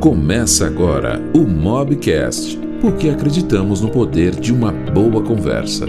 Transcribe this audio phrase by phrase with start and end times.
[0.00, 5.84] Começa agora o Mobcast, porque acreditamos no poder de uma boa conversa.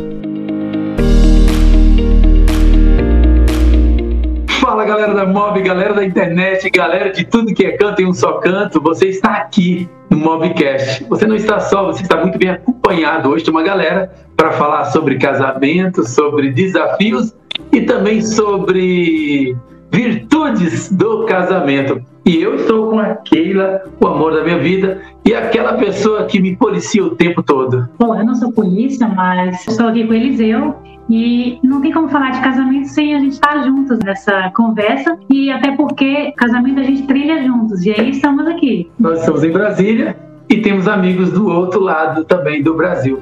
[4.60, 8.14] Fala galera da Mob, galera da internet, galera de tudo que é canto em um
[8.14, 11.06] só canto, você está aqui no Mobcast.
[11.06, 13.30] Você não está só, você está muito bem acompanhado.
[13.30, 17.34] Hoje tem uma galera para falar sobre casamento, sobre desafios
[17.72, 19.56] e também sobre
[19.92, 22.02] virtudes do casamento.
[22.26, 26.40] E eu estou com a Keila, o amor da minha vida, e aquela pessoa que
[26.40, 27.90] me policia o tempo todo.
[28.00, 30.76] Bom, eu não sou polícia, mas estou aqui com o Eliseu.
[31.10, 35.18] E não tem como falar de casamento sem a gente estar juntos nessa conversa.
[35.30, 37.86] E até porque casamento a gente trilha juntos.
[37.86, 38.90] E aí estamos aqui.
[38.98, 40.16] Nós estamos em Brasília
[40.48, 43.20] e temos amigos do outro lado também do Brasil.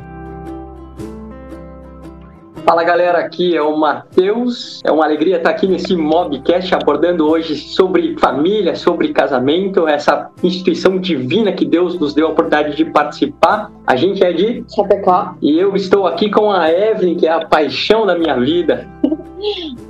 [2.69, 4.79] Fala galera, aqui é o Matheus.
[4.85, 10.99] É uma alegria estar aqui nesse Mobcast abordando hoje sobre família, sobre casamento, essa instituição
[10.99, 13.71] divina que Deus nos deu a oportunidade de participar.
[13.87, 15.33] A gente é de Chapecó.
[15.41, 18.87] E eu estou aqui com a Evelyn, que é a paixão da minha vida.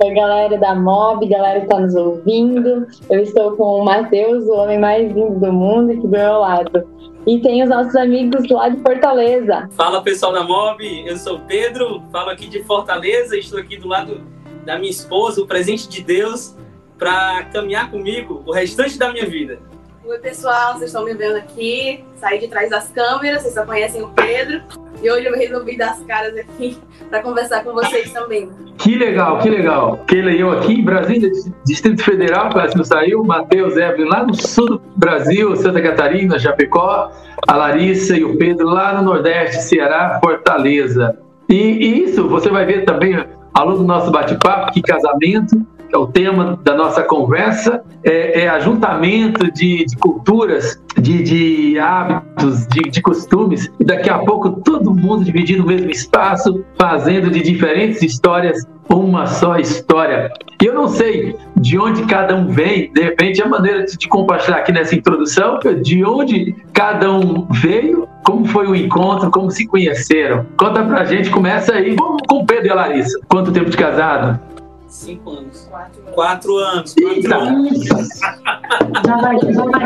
[0.02, 2.86] Oi, galera da Mob, galera que está nos ouvindo.
[3.10, 6.88] Eu estou com o Matheus, o homem mais lindo do mundo, aqui do meu lado.
[7.26, 9.68] E tem os nossos amigos lá de Fortaleza.
[9.72, 13.88] Fala pessoal da Mob, eu sou o Pedro, falo aqui de Fortaleza, estou aqui do
[13.88, 14.22] lado
[14.64, 16.56] da minha esposa, o presente de Deus,
[16.98, 19.58] para caminhar comigo o restante da minha vida.
[20.02, 24.02] Oi pessoal, vocês estão me vendo aqui, saí de trás das câmeras, vocês só conhecem
[24.02, 24.62] o Pedro.
[25.02, 26.78] E hoje eu resolvi dar as caras aqui
[27.10, 28.48] para conversar com vocês também.
[28.78, 29.98] Que legal, que legal.
[30.06, 31.30] Keila e eu aqui em Brasília,
[31.66, 33.22] Distrito Federal, parece que não saiu.
[33.22, 37.12] Matheus Evelyn lá no sul do Brasil, Santa Catarina, Japecó.
[37.46, 41.18] A Larissa e o Pedro lá no Nordeste, Ceará, Fortaleza.
[41.46, 45.96] E, e isso você vai ver também ao longo do nosso bate-papo, que casamento é
[45.96, 52.90] o tema da nossa conversa, é, é ajuntamento de, de culturas, de, de hábitos, de,
[52.90, 58.02] de, costumes, e daqui a pouco todo mundo dividindo o mesmo espaço, fazendo de diferentes
[58.02, 60.32] histórias uma só história.
[60.60, 64.08] E eu não sei de onde cada um vem, de repente a maneira de, de
[64.08, 69.66] compartilhar aqui nessa introdução, de onde cada um veio, como foi o encontro, como se
[69.66, 70.44] conheceram.
[70.56, 73.18] Conta pra gente, começa aí Vamos com o Pedro e a Larissa.
[73.28, 74.40] Quanto tempo de casado?
[74.90, 75.68] Cinco anos.
[75.70, 76.94] Quatro, quatro anos.
[76.94, 77.86] Quatro anos.
[79.06, 79.84] Já vai, já vai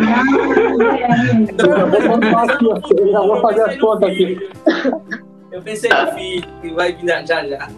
[3.13, 4.51] Eu vou fazer as contas aqui.
[5.53, 7.69] Eu pensei no filho, que vai vir já já.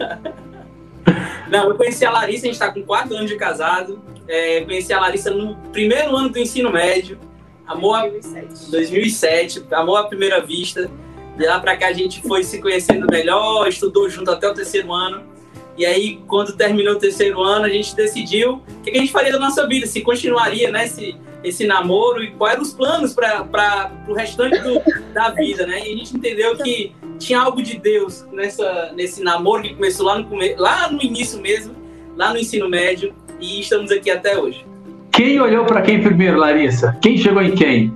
[1.51, 4.01] Não, eu conheci a Larissa, a gente está com quatro anos de casado.
[4.29, 7.19] É, conheci a Larissa no primeiro ano do ensino médio.
[7.67, 8.71] Amor 2007.
[8.71, 10.89] 2007, amor à primeira vista.
[11.37, 14.93] De lá pra cá a gente foi se conhecendo melhor, estudou junto até o terceiro
[14.93, 15.36] ano.
[15.77, 19.33] E aí, quando terminou o terceiro ano, a gente decidiu o que a gente faria
[19.33, 21.15] da nossa vida, se continuaria né, esse,
[21.45, 24.81] esse namoro e quais eram os planos para o restante do,
[25.13, 25.81] da vida, né?
[25.81, 30.19] E a gente entendeu que tinha algo de Deus nessa, nesse namoro que começou lá
[30.19, 31.75] no, come- lá no início mesmo,
[32.17, 34.65] lá no ensino médio, e estamos aqui até hoje.
[35.13, 36.97] Quem olhou para quem primeiro, Larissa?
[37.03, 37.93] Quem chegou em quem?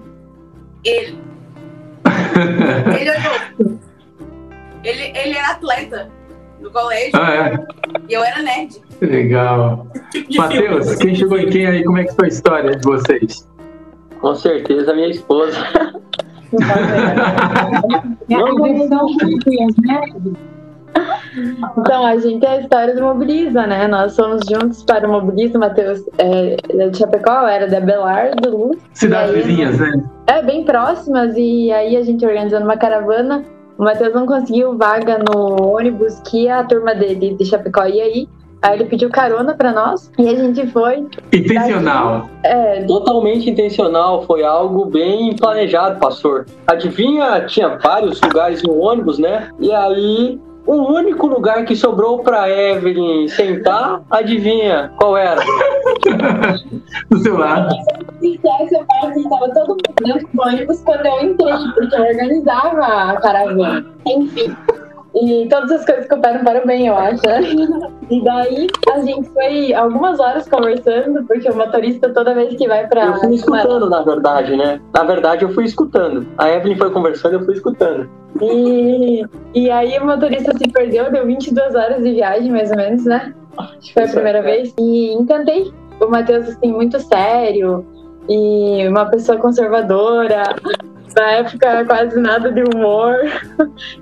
[0.85, 1.19] Ele.
[3.01, 3.79] Ele olhou.
[4.83, 6.11] Ele, ele era atleta
[6.61, 7.67] no colégio Ah, é.
[8.09, 8.81] e eu era nerd.
[9.01, 9.87] Legal.
[10.37, 11.85] Matheus, quem chegou em quem aí?
[11.85, 13.49] Como é que foi a história de vocês?
[14.21, 15.57] Com certeza, minha esposa.
[18.29, 18.39] Né?
[21.79, 23.87] Então, a gente é a história do Mobiliza, né?
[23.87, 25.59] Nós fomos juntos para o Mobiliza.
[25.59, 28.79] Matheus é é de Chapecó, era da Belardo, Luz.
[28.93, 30.03] Cidades E aí, vizinhas, né?
[30.27, 31.35] É, bem próximas.
[31.37, 33.45] E aí a gente organizando uma caravana.
[33.81, 38.29] O Matheus não conseguiu vaga no ônibus que a turma dele de Chapecó ia aí.
[38.61, 41.07] Aí ele pediu carona pra nós e a gente foi.
[41.33, 42.29] Intencional.
[42.43, 46.45] É, Totalmente intencional, foi algo bem planejado, pastor.
[46.67, 49.49] Adivinha, tinha vários lugares no ônibus, né?
[49.59, 55.41] E aí, o único lugar que sobrou pra Evelyn sentar, adivinha qual era?
[57.11, 57.75] Do seu lado.
[58.21, 62.03] sincero, você fala que tava todo mundo dentro do ônibus quando eu entrei, porque eu
[62.03, 63.87] organizava a caravana.
[64.07, 64.57] Enfim.
[65.15, 67.21] E todas as coisas cooperam para o bem, eu acho.
[67.27, 67.91] né?
[68.11, 72.89] E daí a gente foi algumas horas conversando, porque o motorista, toda vez que vai
[72.89, 73.05] pra.
[73.07, 74.81] Eu fui escutando, na verdade, né?
[74.93, 76.27] Na verdade, eu fui escutando.
[76.37, 78.11] A Evelyn foi conversando, eu fui escutando.
[78.43, 79.25] E,
[79.55, 83.33] e aí o motorista se perdeu, deu 22 horas de viagem, mais ou menos, né?
[83.59, 84.75] Acho que foi a primeira vez.
[84.79, 85.73] E encantei.
[86.01, 87.87] O Matheus, assim, muito sério.
[88.29, 90.43] E uma pessoa conservadora.
[91.17, 93.17] Na época, quase nada de humor.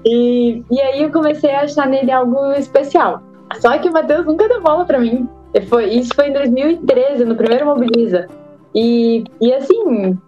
[0.05, 3.22] E, e aí eu comecei a achar nele algo especial.
[3.60, 5.28] Só que o Matheus nunca deu bola pra mim.
[5.69, 8.26] Foi, isso foi em 2013, no primeiro Mobiliza.
[8.75, 10.19] E, e assim,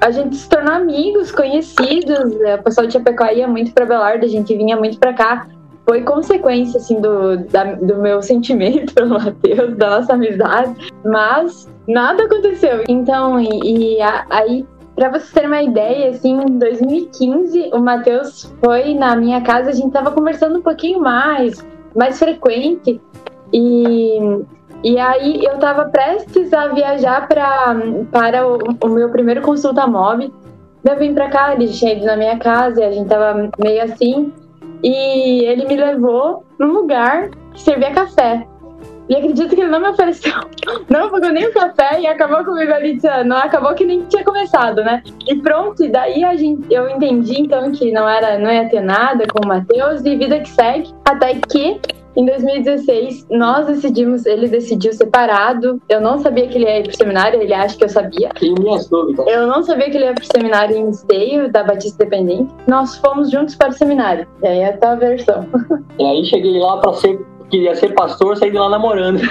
[0.00, 2.34] a gente se tornou amigos, conhecidos.
[2.34, 5.46] O pessoal de Chapecó ia muito pra Belardo, a gente vinha muito pra cá.
[5.88, 10.74] Foi consequência, assim, do, da, do meu sentimento pelo Matheus, da nossa amizade.
[11.04, 12.84] Mas nada aconteceu.
[12.88, 14.66] Então, e, e a, aí
[14.98, 19.72] Pra vocês terem uma ideia, assim, em 2015, o Matheus foi na minha casa, a
[19.72, 21.64] gente tava conversando um pouquinho mais,
[21.94, 23.00] mais frequente,
[23.52, 24.18] e,
[24.82, 27.76] e aí eu tava prestes a viajar pra,
[28.10, 30.32] para o, o meu primeiro consulta mob.
[30.82, 33.84] Eu vim pra cá, ele tinha ido na minha casa, e a gente tava meio
[33.84, 34.32] assim,
[34.82, 38.44] e ele me levou num lugar que servia café.
[39.08, 40.32] E acredito que ele não me ofereceu,
[40.88, 44.82] não pagou nem o café e acabou comigo ali, não acabou que nem tinha começado,
[44.82, 45.02] né?
[45.26, 48.80] E pronto, e daí a gente, eu entendi então que não era, não ia ter
[48.80, 51.80] nada com o Matheus e vida que segue, até que
[52.18, 55.80] em 2016, nós decidimos, ele decidiu separado.
[55.88, 58.30] Eu não sabia que ele ia ir pro seminário, ele acha que eu sabia.
[58.30, 59.24] Tem minhas dúvidas.
[59.28, 62.52] Eu não sabia que ele ia pro seminário em Esteio, da Batista Dependente.
[62.66, 64.26] Nós fomos juntos para o seminário.
[64.42, 65.46] E aí é a versão.
[65.96, 67.18] E aí cheguei lá para ser
[67.50, 69.20] queria ser pastor, saí de lá namorando.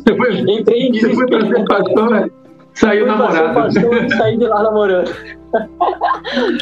[0.00, 1.46] entrei, foi, entrei em desespero.
[1.46, 2.32] Você foi pra ser pastor,
[2.74, 3.54] saiu namorado.
[3.54, 5.10] pastor e saí de lá namorando.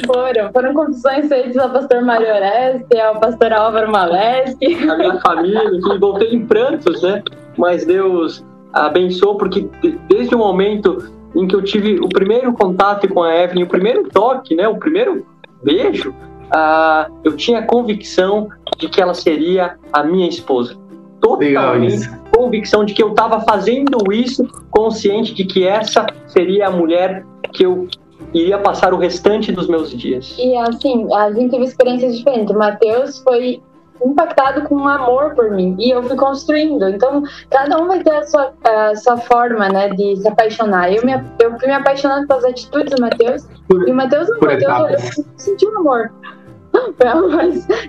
[0.07, 4.89] Foram, foram confissões feitas ao pastor Mário Oreste, ao pastor Álvaro Maleschi.
[4.89, 7.23] A minha família, que voltei em prantos, né?
[7.57, 9.69] Mas Deus abençoou, porque
[10.09, 14.09] desde o momento em que eu tive o primeiro contato com a Evelyn, o primeiro
[14.09, 14.67] toque, né?
[14.67, 15.27] O primeiro
[15.63, 16.15] beijo,
[16.55, 18.49] uh, eu tinha convicção
[18.79, 20.77] de que ela seria a minha esposa.
[21.21, 22.09] Totalmente
[22.39, 27.67] convicção de que eu estava fazendo isso consciente de que essa seria a mulher que
[27.67, 27.89] eu
[28.33, 30.37] iria passar o restante dos meus dias.
[30.39, 32.55] E assim, a gente teve experiências diferentes.
[32.55, 33.61] O Matheus foi
[34.05, 36.89] impactado com um amor por mim e eu fui construindo.
[36.89, 40.93] Então, cada um vai ter a sua, a sua forma, né, de se apaixonar.
[40.93, 43.49] Eu me, eu fui me apaixonando pelas atitudes do Matheus
[43.87, 46.13] e o Matheus, o Matheus, eu senti um amor.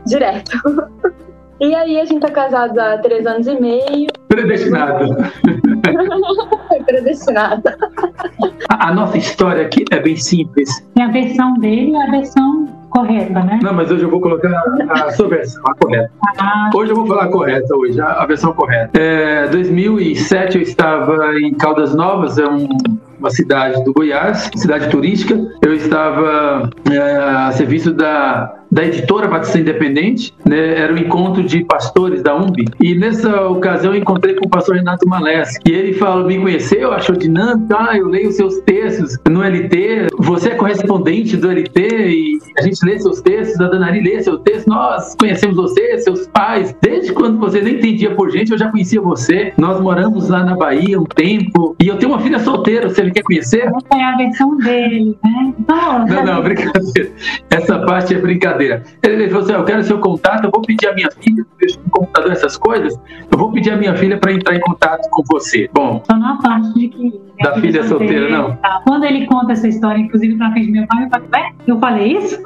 [0.05, 0.57] Direto.
[1.59, 4.07] E aí a gente tá casado há três anos e meio.
[4.29, 5.17] Predestinado.
[6.85, 7.63] Predestinado.
[8.69, 10.69] A, a, nossa história aqui é bem simples.
[10.95, 13.59] E a versão dele é a versão correta, né?
[13.61, 16.11] Não, mas hoje eu vou colocar a sua versão, a correta.
[16.39, 16.69] Ah.
[16.73, 18.97] Hoje eu vou falar a correta, hoje, a, a versão correta.
[18.97, 22.69] É, 2007 eu estava em Caldas Novas, é um
[23.19, 25.37] uma cidade do Goiás, cidade turística.
[25.61, 31.63] Eu estava é, a serviço da da editora Batista Independente, né, era um encontro de
[31.63, 35.93] pastores da UMB, e nessa ocasião eu encontrei com o pastor Renato Malés, e ele
[35.93, 41.35] falou, me conheceu, achou dinâmico, ah, eu leio seus textos no LT, você é correspondente
[41.35, 45.55] do LT, e a gente lê seus textos, a Danari lê seu texto, nós conhecemos
[45.55, 49.79] você, seus pais, desde quando você nem entendia por gente, eu já conhecia você, nós
[49.79, 53.23] moramos lá na Bahia um tempo, e eu tenho uma filha solteira, você ele quer
[53.23, 53.69] conhecer?
[53.93, 55.53] É a versão dele, né?
[55.67, 57.11] Não, não, não, brincadeira.
[57.49, 58.58] Essa parte é brincadeira.
[59.03, 61.89] Ele falou assim: eu quero seu contato, eu vou pedir a minha filha, deixa no
[61.89, 62.99] computador essas coisas,
[63.31, 65.69] eu vou pedir a minha filha para entrar em contato com você.
[65.73, 66.01] Bom.
[66.05, 67.29] Só na parte de que.
[67.41, 68.55] Da filha solteira, solteira, não?
[68.57, 68.81] Tá.
[68.85, 72.39] Quando ele conta essa história, inclusive pra frente meu pai, eu falei, eu falei isso?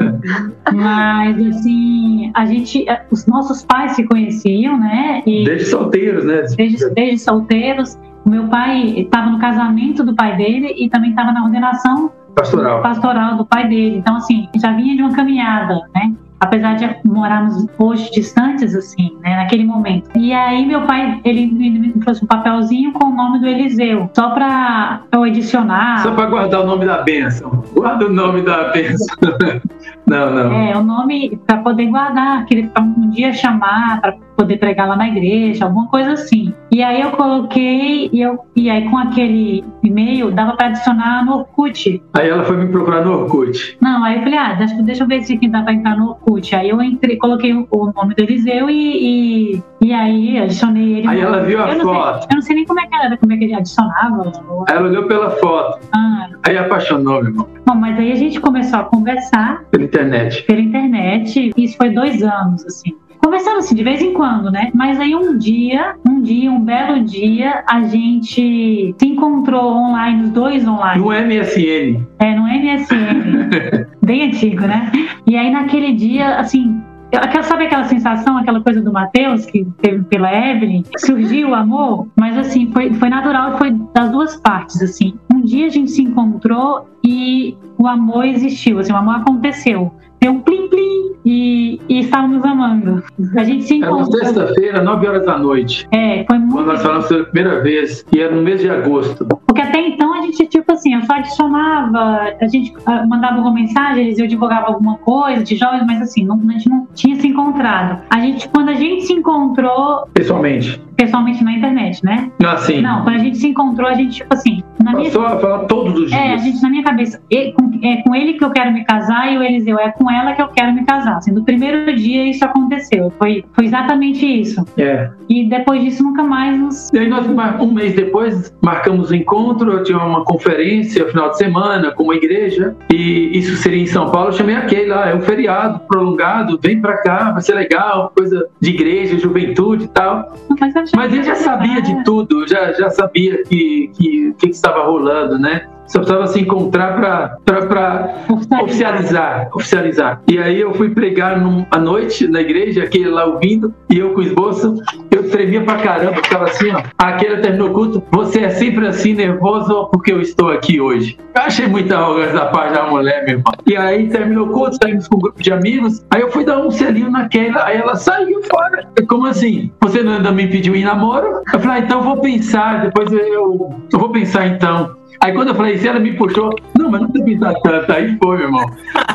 [0.72, 5.22] Mas, assim, a gente, os nossos pais se conheciam, né?
[5.26, 6.44] E desde solteiros, né?
[6.56, 7.98] Desde, desde solteiros.
[8.24, 12.82] O meu pai estava no casamento do pai dele e também estava na ordenação pastoral.
[12.82, 13.96] pastoral do pai dele.
[13.96, 16.14] Então, assim, já vinha de uma caminhada, né?
[16.40, 20.10] apesar de morarmos hoje distantes, assim, né, naquele momento.
[20.14, 24.30] E aí meu pai, ele, me trouxe um papelzinho com o nome do Eliseu, só
[24.30, 26.02] para eu adicionar.
[26.02, 27.64] Só para guardar o nome da bênção.
[27.72, 29.16] Guarda o nome da bênção.
[30.06, 30.52] não, não.
[30.52, 35.08] É, o nome para poder guardar, para um dia chamar, para poder pregar lá na
[35.08, 36.52] igreja, alguma coisa assim.
[36.70, 41.38] E aí eu coloquei e eu e aí com aquele e-mail dava para adicionar no
[41.38, 42.02] Orkut.
[42.14, 43.78] Aí ela foi me procurar no Orkut.
[43.80, 46.10] Não, aí eu falei, ah, deixa, deixa eu ver se aqui dá para entrar no
[46.10, 46.54] Orkut.
[46.54, 51.08] Aí eu entrei, coloquei o, o nome do Eliseu e, e, e, aí adicionei ele.
[51.08, 52.22] Aí ela viu a eu foto.
[52.22, 54.32] Sei, eu não sei nem como é que era, como é que ele adicionava.
[54.68, 55.80] Aí ela olhou pela foto.
[55.94, 56.28] Ah.
[56.46, 57.48] Aí apaixonou, meu irmão.
[57.66, 59.62] Bom, mas aí a gente começou a conversar.
[59.70, 60.42] Pela internet.
[60.42, 61.52] Pela internet.
[61.56, 62.94] Isso foi dois anos, assim
[63.26, 64.70] conversando assim de vez em quando, né?
[64.72, 70.30] Mas aí um dia, um dia, um belo dia, a gente se encontrou online, os
[70.30, 71.00] dois online.
[71.00, 72.06] No MSN.
[72.20, 73.86] É, no MSN.
[74.04, 74.92] Bem antigo, né?
[75.26, 76.80] E aí naquele dia, assim,
[77.14, 80.82] Aquela, sabe aquela sensação, aquela coisa do Matheus, que teve pela Evelyn?
[80.98, 85.14] Surgiu o amor, mas assim, foi, foi natural, foi das duas partes, assim.
[85.32, 89.92] Um dia a gente se encontrou e o amor existiu, assim, o amor aconteceu
[90.26, 93.02] deu um plim-plim e, e estávamos amando.
[93.36, 94.24] A gente se Era uma encontrou.
[94.24, 95.86] sexta-feira, 9 horas da noite.
[95.92, 99.24] É, foi muito Quando nós falamos pela primeira vez, e era no mês de agosto.
[99.46, 103.54] Porque até então a gente, tipo assim, eu só adicionava, a gente ah, mandava alguma
[103.54, 107.16] mensagem, eles eu divulgava alguma coisa de jovens, mas assim, não, a gente não tinha
[107.16, 108.02] se encontrado.
[108.10, 110.80] A gente, quando a gente se encontrou Pessoalmente.
[110.96, 112.30] pessoalmente na internet, né?
[112.44, 112.80] Assim.
[112.80, 115.58] Não, quando a gente se encontrou, a gente, tipo assim, na minha Passou a falar
[115.66, 116.20] todos os dias.
[116.20, 118.84] É, a gente, na minha cabeça, e- com- é com ele que eu quero me
[118.84, 121.16] casar e o Eliseu é com ela que eu quero me casar.
[121.16, 123.12] Assim, no primeiro dia isso aconteceu.
[123.18, 124.64] Foi, foi exatamente isso.
[124.76, 125.10] É.
[125.28, 126.92] E depois disso nunca mais nos.
[126.92, 131.38] E aí nós, um mês depois, marcamos o encontro, eu tinha uma conferência final de
[131.38, 135.14] semana com uma igreja, e isso seria em São Paulo, eu chamei aquele lá, é
[135.14, 140.32] um feriado prolongado, vem pra cá, vai ser legal, coisa de igreja, juventude e tal.
[140.58, 144.84] Mas, eu Mas ele já sabia de tudo, já, já sabia que, que, que estava
[144.84, 145.66] rolando, né?
[145.86, 148.24] Só precisava se encontrar para
[148.62, 150.20] oficializar, oficializar.
[150.28, 154.12] E aí eu fui pregar num, à noite na igreja, aquele lá ouvindo, e eu
[154.12, 154.76] com esboço,
[155.10, 156.82] eu tremia pra caramba, ficava assim, ó.
[156.98, 161.18] Aquele terminou o culto, você é sempre assim nervoso porque eu estou aqui hoje.
[161.34, 163.52] Eu achei muita arrogância da parte da mulher, meu irmão.
[163.66, 166.58] E aí terminou o culto, saímos com um grupo de amigos, aí eu fui dar
[166.58, 168.86] um selinho naquela, aí ela saiu fora.
[169.08, 169.70] Como assim?
[169.82, 171.42] Você não ainda me pediu em namoro?
[171.52, 174.96] Eu falei, ah, então vou pensar, depois eu, eu vou pensar então.
[175.26, 176.54] Aí quando eu falei isso, ela me puxou.
[176.78, 177.92] Não, mas não precisa pensar tanto.
[177.92, 178.70] Aí foi, meu irmão.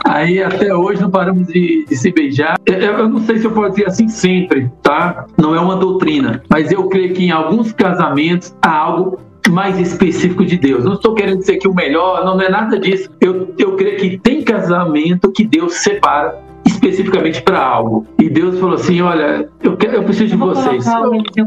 [0.06, 2.58] Aí até hoje não paramos de, de se beijar.
[2.66, 5.26] Eu, eu não sei se eu posso dizer assim sempre, tá?
[5.38, 6.44] Não é uma doutrina.
[6.50, 10.84] Mas eu creio que em alguns casamentos há algo mais específico de Deus.
[10.84, 13.10] Não estou querendo dizer que o melhor, não, não é nada disso.
[13.22, 18.06] Eu, eu creio que tem casamento que Deus separa especificamente para algo.
[18.20, 20.86] E Deus falou assim: olha, eu, quero, eu preciso de Eu vou vocês.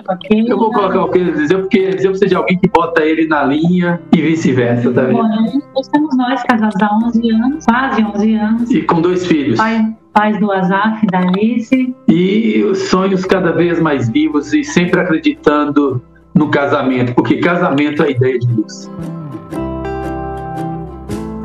[0.08, 0.50] aquele.
[0.50, 3.26] Eu vou colocar o que eles dizer, porque Eliseu precisa de alguém que bota ele
[3.26, 5.18] na linha e vice-versa, tá vendo?
[5.18, 8.70] Bom, estamos nós casados há 11 anos, quase 11 anos.
[8.70, 9.58] E com dois filhos.
[9.58, 11.94] Pai, pais do Azaf, da Alice.
[12.08, 16.02] E os sonhos cada vez mais vivos e sempre acreditando
[16.34, 18.90] no casamento, porque casamento é a ideia de Deus.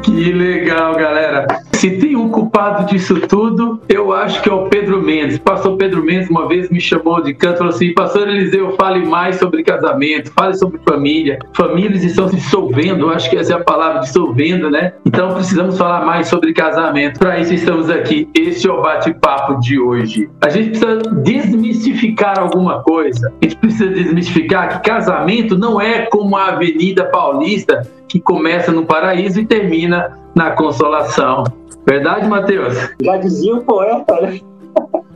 [0.01, 1.45] Que legal, galera.
[1.79, 5.37] Se tem um culpado disso tudo, eu acho que é o Pedro Mendes.
[5.37, 9.05] Pastor Pedro Mendes uma vez me chamou de canto e falou assim: Pastor Eliseu, fale
[9.05, 11.39] mais sobre casamento, fale sobre família.
[11.53, 14.91] Famílias estão se dissolvendo, eu acho que essa é a palavra, dissolvendo, né?
[15.05, 17.17] Então precisamos falar mais sobre casamento.
[17.17, 18.27] Para isso estamos aqui.
[18.37, 20.29] Este é o bate-papo de hoje.
[20.41, 23.31] A gente precisa desmistificar alguma coisa.
[23.41, 28.85] A gente precisa desmistificar que casamento não é como a Avenida Paulista que começa no
[28.85, 31.45] paraíso e termina na consolação.
[31.85, 32.75] Verdade, Matheus?
[33.01, 34.39] Já dizia o poeta, né?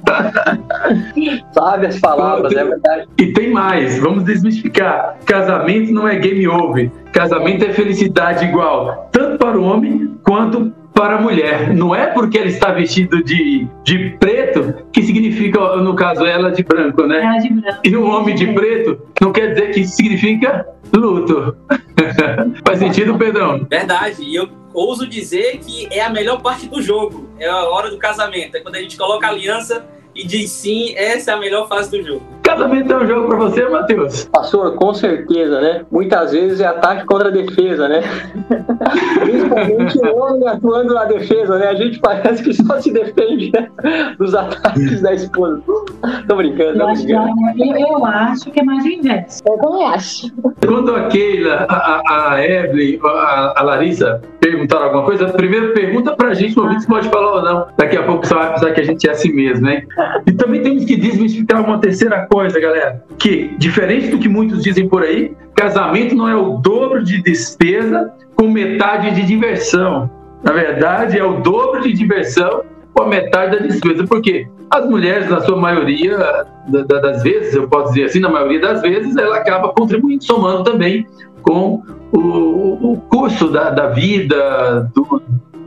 [1.53, 3.07] Sabe as palavras, é verdade.
[3.17, 5.17] E tem mais, vamos desmistificar.
[5.25, 6.91] Casamento não é game over.
[7.11, 11.73] Casamento é felicidade igual, tanto para o homem quanto para a mulher.
[11.73, 16.63] Não é porque ela está vestido de, de preto que significa, no caso, ela de
[16.63, 17.23] branco, né?
[17.23, 17.79] Ela de branco.
[17.83, 20.65] E o homem de preto não quer dizer que isso significa
[20.95, 21.55] luto.
[22.65, 23.65] Faz sentido, Pedrão?
[23.69, 24.23] Verdade.
[24.23, 27.29] E eu ouso dizer que é a melhor parte do jogo.
[27.39, 28.55] É a hora do casamento.
[28.55, 31.91] É quando a gente coloca a aliança e diz sim, essa é a melhor fase
[31.91, 32.21] do jogo.
[32.43, 34.25] Casamento é um jogo para você, Matheus?
[34.25, 35.85] Pastor, com certeza, né?
[35.89, 38.01] Muitas vezes é ataque contra a defesa, né?
[39.23, 41.69] Principalmente o homem atuando na defesa, né?
[41.69, 43.69] A gente parece que só se defende né?
[44.19, 45.63] dos ataques da esposa.
[46.27, 47.79] Tô brincando, tô que, brincando.
[47.79, 49.41] eu, eu acho que é mais o inverso.
[49.47, 50.31] Eu também acho.
[50.67, 56.13] Quando a Keila, a, a, a Evelyn, a, a Larissa perguntaram alguma coisa, primeiro pergunta
[56.15, 57.67] pra gente, pra ver se pode falar ou não.
[57.77, 59.83] Daqui a pouco você vai pensar que a gente é assim mesmo, né?
[60.25, 63.03] E também temos que desmistificar uma terceira coisa, galera.
[63.17, 68.11] Que, diferente do que muitos dizem por aí, casamento não é o dobro de despesa
[68.35, 70.09] com metade de diversão.
[70.43, 74.05] Na verdade, é o dobro de diversão com a metade da despesa.
[74.05, 74.47] Por quê?
[74.69, 76.17] As mulheres, na sua maioria
[76.67, 80.23] da- da- das vezes, eu posso dizer assim, na maioria das vezes, ela acaba contribuindo,
[80.23, 81.05] somando também
[81.41, 81.81] com
[82.11, 85.21] o, o custo da, da vida, do-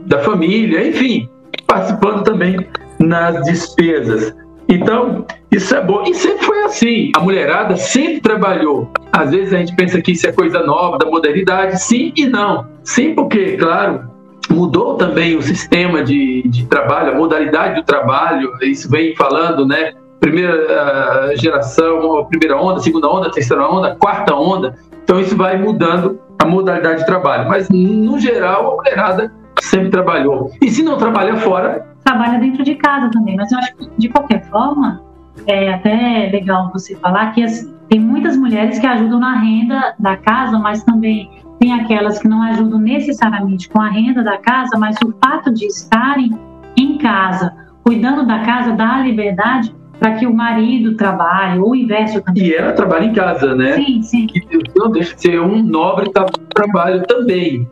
[0.05, 1.29] da família, enfim,
[1.65, 2.57] participando também
[2.99, 4.33] nas despesas.
[4.69, 6.03] Então, isso é bom.
[6.03, 7.11] E sempre foi assim.
[7.15, 8.89] A mulherada sempre trabalhou.
[9.11, 11.81] Às vezes a gente pensa que isso é coisa nova, da modernidade.
[11.81, 12.67] Sim e não.
[12.83, 14.09] Sim, porque, claro,
[14.49, 18.51] mudou também o sistema de, de trabalho, a modalidade do trabalho.
[18.61, 19.93] Isso vem falando, né?
[20.19, 24.75] Primeira ah, geração, primeira onda, segunda onda, terceira onda, quarta onda.
[25.03, 27.47] Então isso vai mudando a modalidade de trabalho.
[27.47, 30.51] Mas, no geral, a mulherada sempre trabalhou.
[30.61, 34.07] E se não trabalha fora, Trabalha dentro de casa também, mas eu acho que, de
[34.07, 35.01] qualquer forma,
[35.45, 40.15] é até legal você falar que as- tem muitas mulheres que ajudam na renda da
[40.15, 44.95] casa, mas também tem aquelas que não ajudam necessariamente com a renda da casa, mas
[45.03, 46.31] o fato de estarem
[46.77, 52.21] em casa, cuidando da casa, dá liberdade para que o marido trabalhe, ou o inverso
[52.21, 52.41] também.
[52.43, 53.73] E ela trabalha em casa, né?
[53.73, 54.27] Sim, sim.
[54.27, 54.47] Que
[54.77, 56.09] não deixa de ser um nobre
[56.55, 57.67] trabalho também.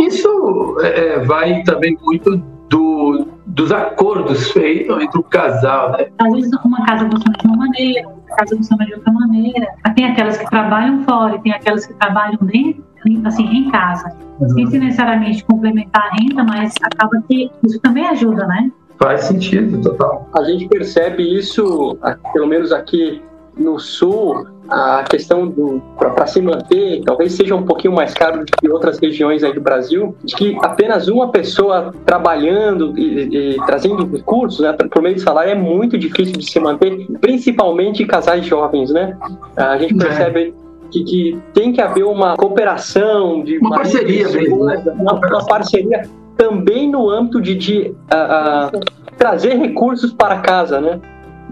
[0.00, 6.06] Isso é, vai também muito do, dos acordos feitos entre o casal, né?
[6.18, 9.66] Às vezes uma casa funciona de uma maneira, outra casa funciona de outra maneira.
[9.94, 12.84] Tem aquelas que trabalham fora e tem aquelas que trabalham dentro,
[13.24, 14.12] assim, em casa.
[14.40, 14.48] Uhum.
[14.48, 18.70] Sem necessariamente complementar a renda, mas acaba que isso também ajuda, né?
[18.98, 20.28] Faz sentido, total.
[20.34, 21.98] A gente percebe isso,
[22.32, 23.22] pelo menos aqui
[23.56, 28.46] no sul, a questão do para se manter, talvez seja um pouquinho mais caro do
[28.46, 34.06] que outras regiões aí do Brasil, de que apenas uma pessoa trabalhando e, e trazendo
[34.06, 38.90] recursos, né, por meio de salário é muito difícil de se manter, principalmente casais jovens,
[38.90, 39.16] né?
[39.56, 39.98] A gente é.
[39.98, 40.54] percebe
[40.90, 44.82] que, que, tem que haver uma cooperação, de uma parceria mesmo, né?
[44.98, 46.02] Uma, uma, parceria
[46.36, 48.80] também no âmbito de, de uh, uh,
[49.16, 51.00] trazer recursos para casa, né?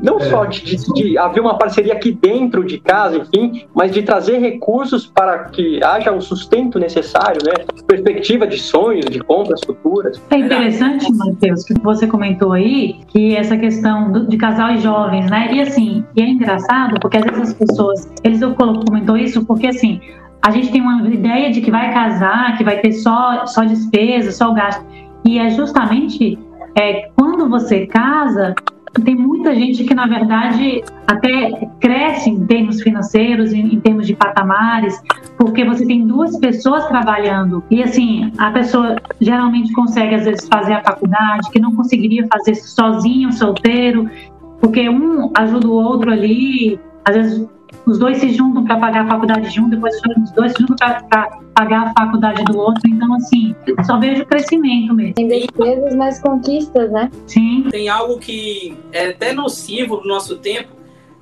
[0.05, 0.25] Não é.
[0.25, 4.39] só de, de, de, haver uma parceria aqui dentro de casa, enfim, mas de trazer
[4.39, 7.65] recursos para que haja o sustento necessário, né?
[7.87, 10.21] Perspectiva de sonhos, de compras futuras.
[10.31, 15.49] É interessante, Matheus, que você comentou aí, que essa questão de casal e jovens, né?
[15.53, 20.01] E assim, e é engraçado, porque às vezes as pessoas, eles comentou isso porque assim,
[20.43, 24.31] a gente tem uma ideia de que vai casar, que vai ter só, só despesa,
[24.31, 24.85] só gasto.
[25.25, 26.39] E é justamente
[26.77, 28.55] é, quando você casa,
[29.03, 34.15] tem muita gente que, na verdade, até cresce em termos financeiros, em, em, termos de
[34.15, 35.03] patamares,
[35.37, 37.63] porque você tem duas pessoas trabalhando.
[37.71, 42.55] E, assim, a pessoa geralmente consegue, às vezes, fazer a faculdade, que não conseguiria fazer
[42.55, 44.09] sozinho, solteiro,
[44.61, 47.49] porque um ajuda o outro ali, às vezes
[47.87, 50.77] os dois se juntam para pagar a faculdade de um, depois os dois se juntam
[51.09, 52.83] para pagar a faculdade do outro.
[52.87, 55.15] Então, assim, só vejo crescimento mesmo.
[55.15, 57.11] Tem despesas, mas conquistas, né?
[57.27, 57.67] Sim.
[57.71, 60.71] Tem algo que é até nocivo no nosso tempo,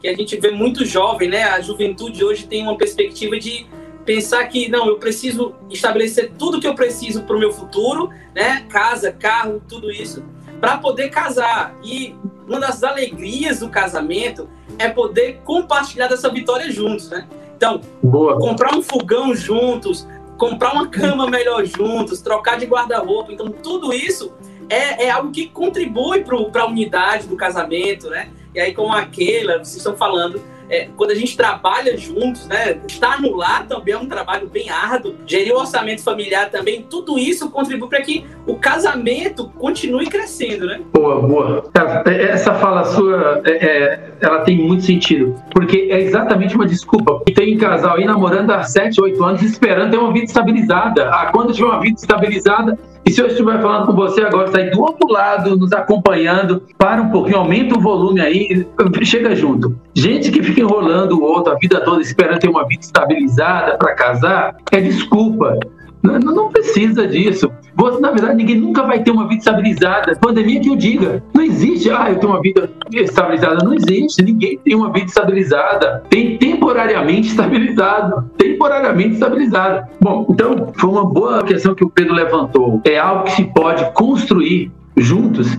[0.00, 1.44] que a gente vê muito jovem, né?
[1.44, 3.66] A juventude hoje tem uma perspectiva de
[4.04, 8.64] pensar que não, eu preciso estabelecer tudo que eu preciso para o meu futuro, né?
[8.68, 10.24] Casa, carro, tudo isso,
[10.60, 11.74] para poder casar.
[11.84, 12.14] E
[12.48, 14.48] uma das alegrias do casamento
[14.82, 17.26] é poder compartilhar dessa vitória juntos, né?
[17.56, 18.38] Então, Boa.
[18.38, 23.32] comprar um fogão juntos, comprar uma cama melhor juntos, trocar de guarda-roupa.
[23.32, 24.32] Então, tudo isso
[24.68, 28.30] é, é algo que contribui para a unidade do casamento, né?
[28.54, 32.80] E aí, como a Keila, vocês estão falando, é, quando a gente trabalha juntos, né?
[32.88, 35.14] Estar no lar também é um trabalho bem árduo.
[35.26, 40.80] Gerir o orçamento familiar também, tudo isso contribui para que o casamento continue crescendo, né?
[40.92, 41.70] Boa, boa.
[42.06, 47.20] Essa fala sua, é, é, ela tem muito sentido, porque é exatamente uma desculpa.
[47.34, 51.10] Tem casal aí namorando há 7, 8 anos, esperando ter uma vida estabilizada.
[51.10, 54.58] Ah, quando tiver uma vida estabilizada, e se eu estiver falando com você agora, está
[54.58, 58.66] aí do outro lado, nos acompanhando, para um pouquinho, aumenta o volume aí,
[59.02, 59.76] chega junto.
[59.94, 63.94] Gente que fica enrolando o outro a vida toda esperando ter uma vida estabilizada para
[63.94, 65.58] casar, é desculpa.
[66.02, 67.50] Não, não precisa disso.
[67.74, 70.16] Você, na verdade, ninguém nunca vai ter uma vida estabilizada.
[70.16, 71.22] Pandemia que eu diga.
[71.32, 73.64] Não existe, ah, eu tenho uma vida estabilizada.
[73.64, 74.22] Não existe.
[74.22, 76.02] Ninguém tem uma vida estabilizada.
[76.10, 78.30] Tem temporariamente estabilizado.
[78.36, 79.86] Temporariamente estabilizado.
[80.00, 82.80] Bom, então foi uma boa questão que o Pedro levantou.
[82.84, 85.56] É algo que se pode construir juntos.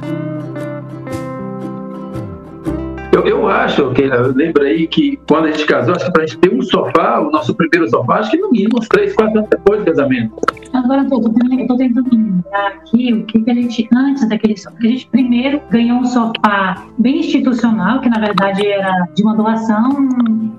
[3.13, 6.39] Eu, eu acho, que lembra aí que quando a gente casou, acho que pra gente
[6.39, 9.49] ter um sofá, o nosso primeiro sofá, acho que no mínimo uns 3, 4 anos
[9.51, 10.33] depois do casamento.
[10.73, 14.87] Agora eu tô tentando lembrar aqui o que, que a gente, antes daquele sofá, a
[14.87, 19.91] gente primeiro ganhou um sofá bem institucional, que na verdade era de uma doação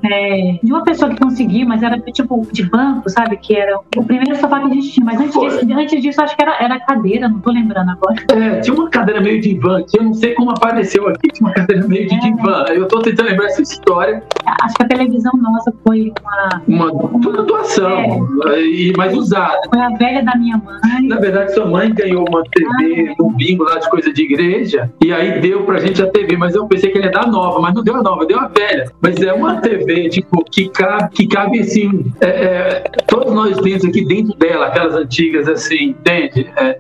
[0.04, 3.36] é, de uma pessoa que conseguiu, mas era tipo de banco, sabe?
[3.36, 5.04] Que era o primeiro sofá que a gente tinha.
[5.04, 8.14] Mas antes disso, antes disso acho que era, era cadeira, não tô lembrando agora.
[8.30, 11.54] É, tinha uma cadeira meio de van, eu não sei como apareceu aqui, tinha uma
[11.54, 12.20] cadeira meio de é.
[12.20, 12.43] divã
[12.74, 14.22] eu tô tentando lembrar essa história.
[14.62, 16.62] Acho que a televisão nossa foi uma.
[16.68, 18.96] Uma, doação, é.
[18.96, 19.60] mais usada.
[19.72, 21.08] Foi a velha da minha mãe.
[21.08, 24.90] Na verdade, sua mãe ganhou uma TV ah, no bingo lá de coisa de igreja,
[25.02, 27.60] e aí deu pra gente a TV, mas eu pensei que ele ia dar nova,
[27.60, 28.90] mas não deu a nova, deu a velha.
[29.00, 32.12] Mas é uma TV, tipo, que cabe, que cabe assim.
[32.20, 36.50] É, é, todos nós temos aqui dentro dela, aquelas antigas assim, entende?
[36.56, 36.78] É,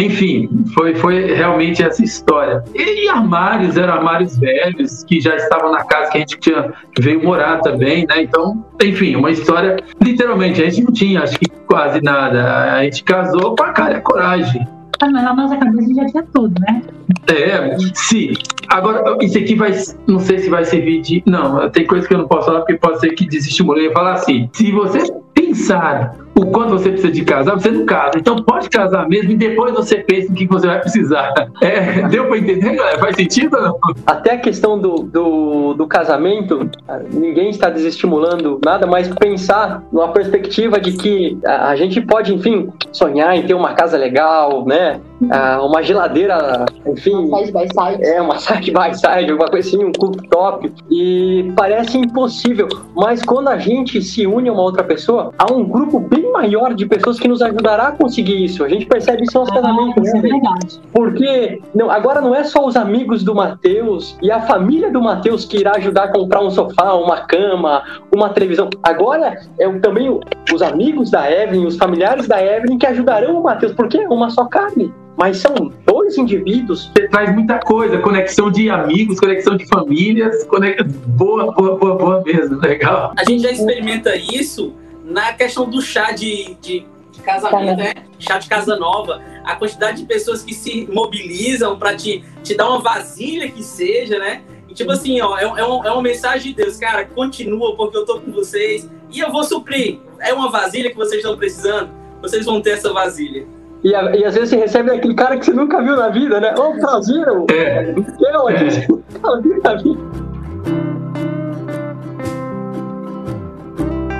[0.00, 2.64] enfim, foi, foi realmente essa história.
[2.74, 6.72] E, e, armários, eram armários velhos, que já estavam na casa que a gente tinha,
[6.98, 8.22] veio morar também, né?
[8.22, 9.76] Então, enfim, uma história.
[10.02, 12.74] Literalmente, a gente não tinha, acho que quase nada.
[12.74, 14.66] A gente casou com a cara e a coragem.
[15.02, 16.82] Ah, mas na nossa cabeça já tinha tudo, né?
[17.26, 18.32] É, sim.
[18.68, 19.72] Agora, isso aqui vai.
[20.06, 21.22] Não sei se vai servir de.
[21.26, 23.86] Não, tem coisa que eu não posso falar porque pode ser que desestimule.
[23.86, 28.12] Eu falar assim: se você pensar o quanto você precisa de casar, você não casa.
[28.16, 31.32] Então pode casar mesmo e depois você pensa no que você vai precisar.
[31.62, 32.98] É, deu para entender, galera?
[32.98, 33.78] Faz sentido ou não?
[34.06, 36.70] Até a questão do, do, do casamento,
[37.12, 43.36] ninguém está desestimulando nada, mas pensar numa perspectiva de que a gente pode, enfim, sonhar
[43.36, 45.00] em ter uma casa legal, né?
[45.30, 47.28] Ah, uma geladeira, enfim.
[47.36, 48.04] Side by side.
[48.04, 50.72] É, uma side by side, alguma coisa assim, um cooktop.
[50.90, 52.68] E parece impossível.
[52.94, 56.74] Mas quando a gente se une a uma outra pessoa, há um grupo bem maior
[56.74, 58.64] de pessoas que nos ajudará a conseguir isso.
[58.64, 60.28] A gente percebe isso no nosso casamento, Isso é né?
[60.28, 60.80] verdade.
[60.92, 65.44] Porque não, agora não é só os amigos do Matheus e a família do Matheus
[65.44, 67.82] que irá ajudar a comprar um sofá, uma cama,
[68.14, 68.68] uma televisão.
[68.82, 70.20] Agora é também
[70.52, 74.30] os amigos da Evelyn, os familiares da Evelyn que ajudarão o Matheus, porque é uma
[74.30, 74.92] só carne.
[75.20, 75.54] Mas são
[75.84, 76.90] dois indivíduos.
[76.96, 80.82] Você traz muita coisa, conexão de amigos, conexão de famílias, conex...
[81.08, 83.12] boa, boa, boa, boa mesmo, legal.
[83.18, 84.72] A gente já experimenta isso
[85.04, 87.92] na questão do chá de, de, de casamento, né?
[88.18, 89.20] Chá de casa nova.
[89.44, 94.18] A quantidade de pessoas que se mobilizam para te, te dar uma vasilha que seja,
[94.18, 94.40] né?
[94.70, 97.94] E tipo assim, ó, é, é, um- é uma mensagem de Deus, cara, continua porque
[97.96, 99.98] eu tô com vocês e eu vou suprir.
[100.18, 101.90] É uma vasilha que vocês estão precisando,
[102.22, 103.44] vocês vão ter essa vasilha.
[103.82, 106.38] E, a- e às vezes você recebe aquele cara que você nunca viu na vida,
[106.40, 106.54] né?
[106.58, 107.26] Ô, prazer!
[107.50, 107.94] É.
[108.34, 108.70] Eu aqui, É.
[108.70, 110.00] você nunca viu na vida.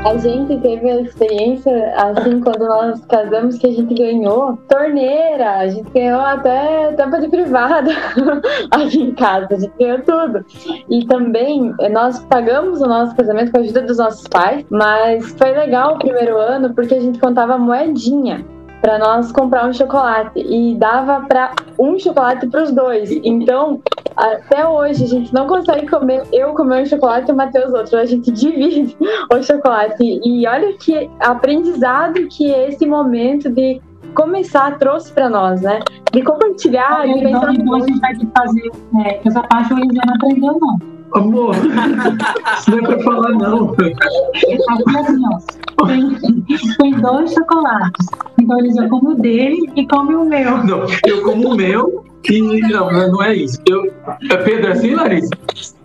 [0.02, 5.68] A gente teve a experiência, assim, quando nós casamos, que a gente ganhou torneira, a
[5.68, 7.90] gente ganhou até tampa de privada
[8.72, 10.44] aqui em casa, a gente ganhou tudo.
[10.88, 15.52] E também nós pagamos o nosso casamento com a ajuda dos nossos pais, mas foi
[15.52, 18.42] legal o primeiro ano porque a gente contava moedinha
[18.80, 23.10] para nós comprar um chocolate e dava para um chocolate para os dois.
[23.24, 23.80] Então,
[24.16, 27.98] até hoje a gente não consegue comer, eu comer um chocolate e o Matheus outro,
[27.98, 28.96] a gente divide
[29.32, 30.20] o chocolate.
[30.24, 33.80] E olha que aprendizado que esse momento de
[34.14, 35.80] começar trouxe para nós, né?
[36.12, 38.70] De compartilhar, de então, pensar então a gente vai ter que fazer
[39.04, 40.99] é, essa parte o não aprendeu, não.
[41.14, 43.72] Amor, isso não é pra falar, não.
[43.72, 45.22] Aqui assim,
[45.80, 46.16] ó, tem,
[46.78, 48.06] tem dois chocolates.
[48.40, 50.64] Então o Eliseu come o dele e come o meu.
[50.64, 53.58] Não, eu como o meu e não, não é isso.
[53.68, 53.92] Eu,
[54.30, 55.30] é Pedro é assim, Larissa?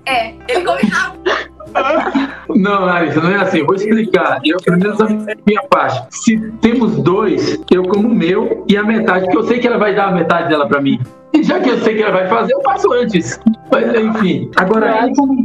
[0.06, 1.32] É, ele come rápido.
[2.50, 3.60] Não, Larissa, não é assim.
[3.60, 4.40] Eu vou explicar.
[4.44, 6.06] Eu, pelo menos a minha parte.
[6.12, 9.78] Se temos dois, eu como o meu e a metade, porque eu sei que ela
[9.78, 11.00] vai dar a metade dela pra mim.
[11.34, 13.40] E já que eu sei que ela vai fazer, eu faço antes.
[13.70, 14.50] Mas, enfim.
[14.56, 15.44] Agora, Aí come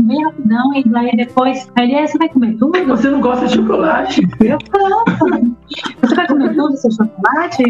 [0.00, 1.70] bem, rapidão e daí depois.
[1.76, 2.84] Aí ele, "É, você vai comer tudo?
[2.86, 4.22] você não gosta de chocolate?
[4.40, 5.56] Eu como.
[6.02, 7.62] Você vai comer tudo seu chocolate?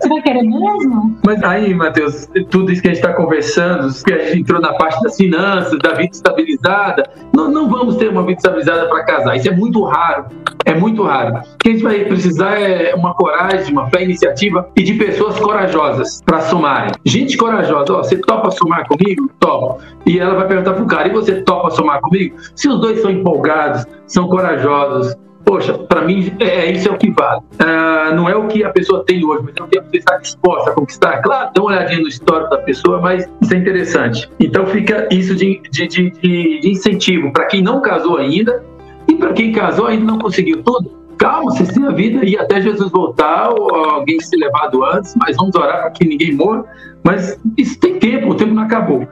[0.00, 1.18] Você vai querer mesmo?
[1.26, 4.72] Mas aí, Matheus, tudo isso que a gente está conversando, que a gente entrou na
[4.74, 9.36] parte das finanças, da vida estabilizada, não, não vamos ter uma vida estabilizada para casar.
[9.36, 10.26] Isso é muito raro.
[10.64, 11.38] É muito raro.
[11.38, 15.38] O que a gente vai precisar é uma coragem, uma fé iniciativa e de pessoas
[15.38, 16.92] corajosas para somarem.
[17.04, 19.28] Gente corajosa, ó, você topa somar comigo?
[19.40, 19.82] Topa.
[20.06, 22.36] E ela vai perguntar pro cara, e você topa somar comigo?
[22.54, 26.96] Se os dois são empolgados, são corajosos, Poxa, para mim, é, é- isso é o
[26.96, 27.40] que vale.
[27.58, 29.98] Ah, não é o que a pessoa tem hoje, mas é o que a pessoa
[29.98, 31.20] está disposta a conquistar.
[31.20, 34.30] Claro, dá uma olhadinha no histórico da pessoa, mas isso é interessante.
[34.40, 38.62] Então fica isso de, de, de, de- incentivo para quem não casou ainda
[39.08, 40.90] e para quem casou ainda não conseguiu tudo.
[41.18, 45.36] Calma, vocês têm a vida e até Jesus voltar ou alguém ser levado antes, mas
[45.36, 46.64] vamos orar para que ninguém morra.
[47.04, 49.06] Mas isso tem tempo, o tempo não acabou.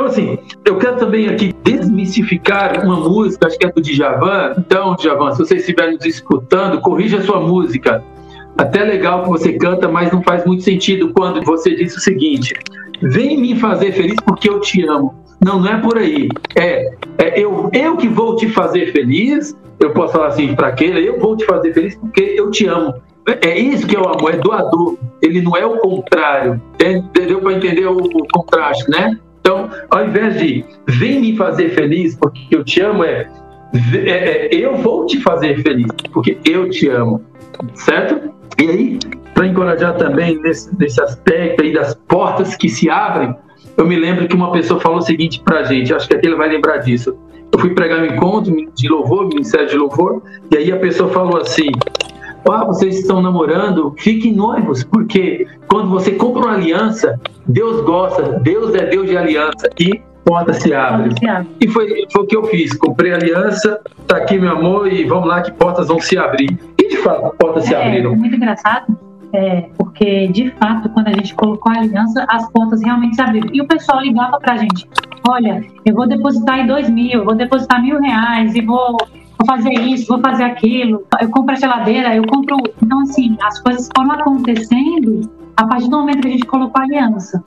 [0.00, 4.54] Então, assim, eu quero também aqui desmistificar uma música, acho que é do Djavan.
[4.56, 8.02] Então, Djavan, se você estiver nos escutando, corrija a sua música.
[8.56, 12.54] Até legal que você canta, mas não faz muito sentido quando você diz o seguinte:
[13.02, 15.14] vem me fazer feliz porque eu te amo.
[15.44, 16.30] Não, não é por aí.
[16.58, 19.54] É, é eu, eu que vou te fazer feliz.
[19.78, 22.94] Eu posso falar assim para aquele: eu vou te fazer feliz porque eu te amo.
[23.28, 24.96] É é isso que é o amor, é doador.
[25.20, 26.58] Ele não é o contrário.
[26.78, 29.18] É, Deu para entender o, o contraste, né?
[29.90, 33.28] Ao invés de vem me fazer feliz porque eu te amo, é,
[33.94, 37.22] é, é, eu vou te fazer feliz porque eu te amo,
[37.74, 38.30] certo?
[38.58, 38.98] E aí,
[39.34, 43.34] para encorajar também nesse, nesse aspecto aí das portas que se abrem,
[43.76, 46.34] eu me lembro que uma pessoa falou o seguinte para a gente, acho que aquele
[46.34, 47.16] vai lembrar disso.
[47.52, 51.40] Eu fui pregar um encontro de louvor, ministério de louvor, e aí a pessoa falou
[51.40, 51.70] assim:
[52.48, 58.74] ah, vocês estão namorando, fiquem noivos, porque quando você compra uma aliança, Deus gosta, Deus
[58.74, 61.14] é Deus de aliança e porta se abre.
[61.60, 65.04] E foi, foi o que eu fiz, comprei a aliança, tá aqui meu amor e
[65.04, 66.58] vamos lá que portas vão se abrir.
[66.78, 68.14] E de fato, portas se É, abriram.
[68.16, 68.96] muito engraçado,
[69.32, 73.48] é, porque de fato, quando a gente colocou a aliança, as portas realmente se abriram.
[73.52, 74.88] E o pessoal ligava pra gente:
[75.28, 78.96] olha, eu vou depositar em dois mil, eu vou depositar mil reais e vou,
[79.40, 82.56] vou fazer isso, vou fazer aquilo, eu compro a geladeira, eu compro.
[82.82, 86.84] Então, assim, as coisas foram acontecendo a partir do momento que a gente colocou a
[86.84, 87.42] aliança.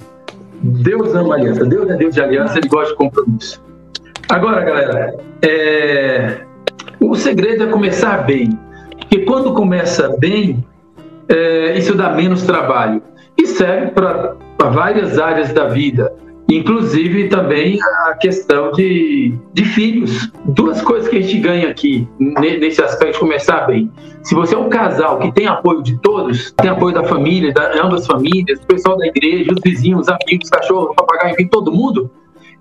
[0.62, 3.62] Deus ama aliança, Deus é Deus de aliança, ele gosta de compromisso.
[4.30, 6.42] Agora, galera, é...
[7.00, 8.58] o segredo é começar bem.
[8.98, 10.66] Porque quando começa bem,
[11.28, 11.78] é...
[11.78, 13.04] isso dá menos trabalho.
[13.38, 14.36] E serve para
[14.70, 16.14] várias áreas da vida
[16.50, 20.32] inclusive também a questão de, de filhos.
[20.46, 23.92] Duas coisas que a gente ganha aqui nesse aspecto de começar bem.
[24.24, 27.84] Se você é um casal que tem apoio de todos, tem apoio da família, da
[27.84, 32.10] ambas famílias, o pessoal da igreja, os vizinhos, os amigos, cachorro, papagaio, enfim, todo mundo.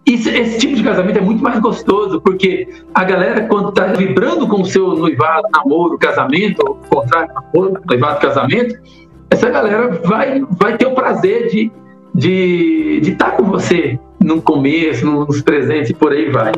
[0.04, 4.48] Isso, esse tipo de casamento é muito mais gostoso, porque a galera, quando está vibrando
[4.48, 8.74] com o seu noivado, namoro, casamento, ou contrário, namoro, noivado, casamento,
[9.30, 11.70] essa galera vai, vai ter o prazer de
[12.22, 16.52] de estar tá com você no começo, nos presentes e por aí vai.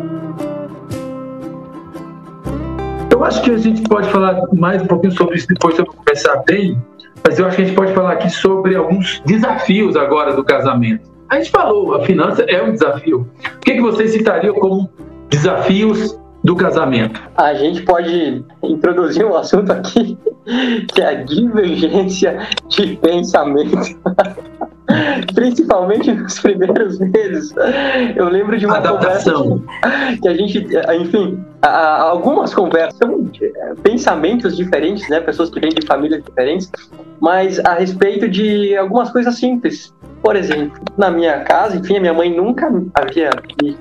[3.11, 5.87] Eu acho que a gente pode falar mais um pouquinho sobre isso depois, se eu
[5.87, 6.77] começar bem,
[7.27, 11.11] mas eu acho que a gente pode falar aqui sobre alguns desafios agora do casamento.
[11.31, 13.27] A gente falou, a finança é um desafio.
[13.57, 14.91] O que, que vocês citariam como
[15.31, 17.21] desafios do casamento?
[17.37, 20.17] A gente pode introduzir um assunto aqui,
[20.93, 23.77] que é a divergência de pensamento.
[25.35, 27.55] Principalmente nos primeiros meses.
[28.15, 29.43] Eu lembro de uma Adaptação.
[29.43, 30.69] conversa que a gente,
[31.01, 35.21] enfim, algumas conversas, são é, pensamentos diferentes, né?
[35.21, 36.71] Pessoas que vêm de famílias diferentes,
[37.19, 39.93] mas a respeito de algumas coisas simples.
[40.23, 43.31] Por exemplo, na minha casa, enfim, a minha mãe nunca havia
[43.63, 43.77] me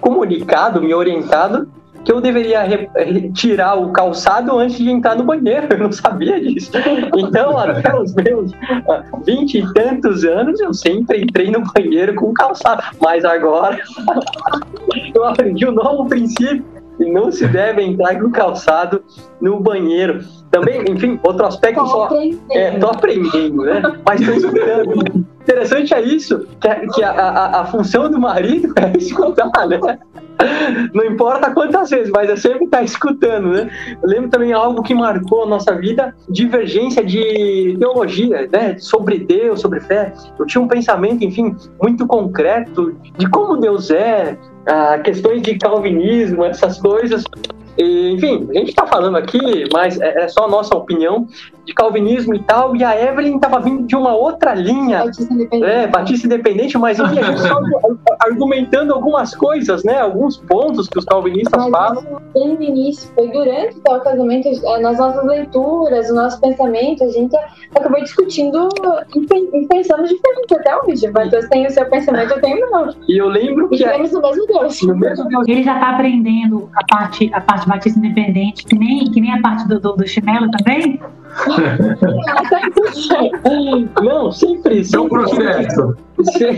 [0.00, 1.68] comunicado, me orientado
[2.04, 2.60] que eu deveria
[3.34, 5.68] tirar o calçado antes de entrar no banheiro.
[5.70, 6.70] Eu não sabia disso.
[7.16, 8.52] Então, até os meus
[9.24, 12.82] vinte e tantos anos, eu sempre entrei no banheiro com calçado.
[13.00, 13.78] Mas agora,
[15.14, 16.64] eu aprendi um novo princípio
[16.98, 19.02] e não se deve entrar com calçado
[19.40, 20.24] no banheiro.
[20.50, 22.04] Também, enfim, outro aspecto tô só.
[22.04, 22.42] Aprendendo.
[22.50, 23.82] É, tô aprendendo, né?
[24.04, 25.26] Mas tô escutando.
[25.42, 29.78] Interessante é isso, que, a, que a, a, a função do marido é escutar, né?
[30.94, 33.70] Não importa quantas vezes, mas é sempre estar tá escutando, né?
[34.02, 38.78] Eu lembro também algo que marcou a nossa vida, divergência de teologia, né?
[38.78, 40.12] Sobre Deus, sobre fé.
[40.38, 44.38] Eu tinha um pensamento, enfim, muito concreto de como Deus é,
[45.04, 47.24] questões de calvinismo, essas coisas.
[47.78, 51.26] Enfim, a gente está falando aqui, mas é, é, só a nossa opinião
[51.64, 52.74] de calvinismo e tal.
[52.76, 56.98] E a Evelyn estava vindo de uma outra linha, Batista independente, é, Batista independente mas
[57.00, 57.60] enfim, a gente só
[58.20, 60.00] argumentando algumas coisas, né?
[60.00, 62.20] Alguns pontos que os calvinistas mas falam.
[62.34, 67.08] Desde o início, foi durante o casamento, é, nas nossas leituras, o nosso pensamento, a
[67.08, 67.36] gente
[67.74, 68.68] acabou discutindo
[69.14, 71.10] e pensando diferente até hoje.
[71.10, 72.94] Matheus tem o seu pensamento, eu tenho o meu.
[73.08, 73.84] E eu lembro e que.
[73.84, 74.82] temos o mesmo Deus.
[74.82, 75.48] No mesmo Deus.
[75.48, 79.40] Ele já está aprendendo a parte, a parte batista independente, que nem, que nem a
[79.40, 81.00] parte do, do, do chinelo também?
[84.02, 84.80] Não, sempre.
[84.80, 85.96] sempre é um processo.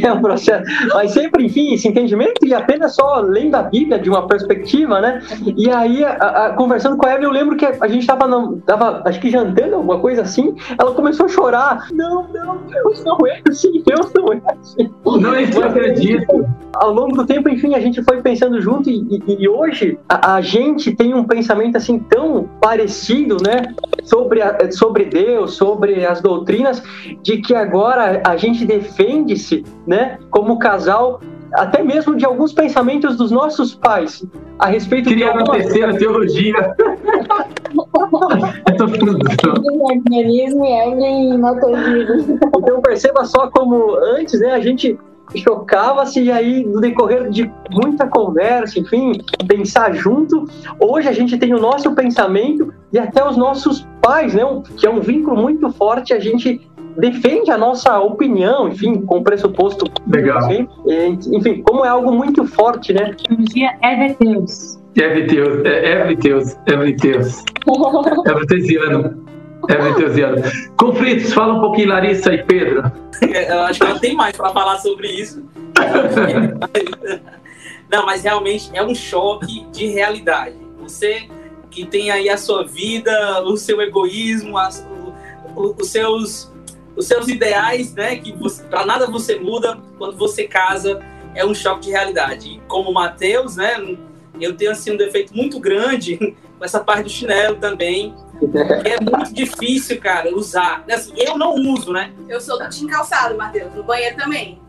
[0.03, 0.64] É um processo.
[0.94, 5.22] Mas sempre, enfim, esse entendimento e apenas só lendo a Bíblia de uma perspectiva, né?
[5.57, 8.27] E aí, a, a, conversando com a Eva, eu lembro que a gente estava,
[8.66, 10.55] tava, acho que jantando, alguma coisa assim.
[10.79, 11.88] Ela começou a chorar.
[11.92, 14.90] Não, não, Deus não é assim, Deus não é assim.
[15.05, 16.46] Não, eu acredito.
[16.75, 20.37] Ao longo do tempo, enfim, a gente foi pensando junto e, e, e hoje a,
[20.37, 23.75] a, gente tem um pensamento assim tão parecido, né?
[24.05, 24.40] Sobre,
[24.72, 26.83] sobre Deus, sobre as doutrinas,
[27.22, 29.52] de que agora a gente defende-se,
[29.87, 30.19] né?
[30.31, 31.21] Como casal
[31.55, 34.25] até mesmo de alguns pensamentos dos nossos pais
[34.59, 36.75] a respeito Queria de alguma terceira teologia.
[40.03, 40.73] Cristianismo e
[42.57, 44.99] Então perceba só como antes, né, a gente
[45.37, 49.12] chocava-se e aí no decorrer de muita conversa, enfim,
[49.47, 50.47] pensar junto,
[50.79, 54.43] hoje a gente tem o nosso pensamento e até os nossos pais, né,
[54.77, 56.61] que é um vínculo muito forte, a gente
[56.96, 59.87] defende a nossa opinião, enfim, com pressuposto.
[60.07, 60.50] Legal.
[60.52, 60.68] Enfim,
[61.37, 63.14] enfim, como é algo muito forte, né?
[63.14, 64.78] Teologia é Deus.
[64.96, 67.44] É Deus, é Deus, é Deus.
[68.26, 69.26] É Tesiano.
[69.68, 70.42] É Tesiano.
[70.76, 72.90] Conflitos, fala um pouquinho, Larissa e Pedro.
[73.22, 75.42] Eu acho que ela tem mais para falar sobre isso.
[77.90, 80.57] Não, mas realmente é um choque de realidade.
[80.81, 81.28] Você
[81.70, 84.87] que tem aí a sua vida, o seu egoísmo, as,
[85.57, 86.52] o, os seus
[86.96, 88.16] os seus ideais, né?
[88.16, 88.35] Que
[88.68, 91.00] para nada você muda quando você casa,
[91.35, 92.48] é um choque de realidade.
[92.48, 93.96] E como Mateus, né?
[94.40, 96.16] Eu tenho assim um defeito muito grande
[96.59, 98.14] com essa parte do chinelo também.
[98.85, 100.85] é muito difícil, cara, usar.
[100.90, 102.12] Assim, eu não uso, né?
[102.28, 104.61] Eu sou do time calçado, Matheus, no banheiro também.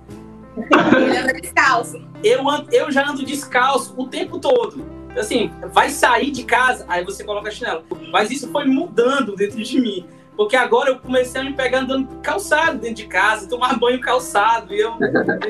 [0.56, 2.02] Ele anda descalço.
[2.24, 4.86] Eu, ando, eu já ando descalço o tempo todo.
[5.18, 7.84] assim, vai sair de casa, aí você coloca chinelo.
[8.12, 10.08] Mas isso foi mudando dentro de mim.
[10.36, 14.74] Porque agora eu comecei a me pegar andando calçado dentro de casa, tomar banho calçado.
[14.74, 14.96] E eu,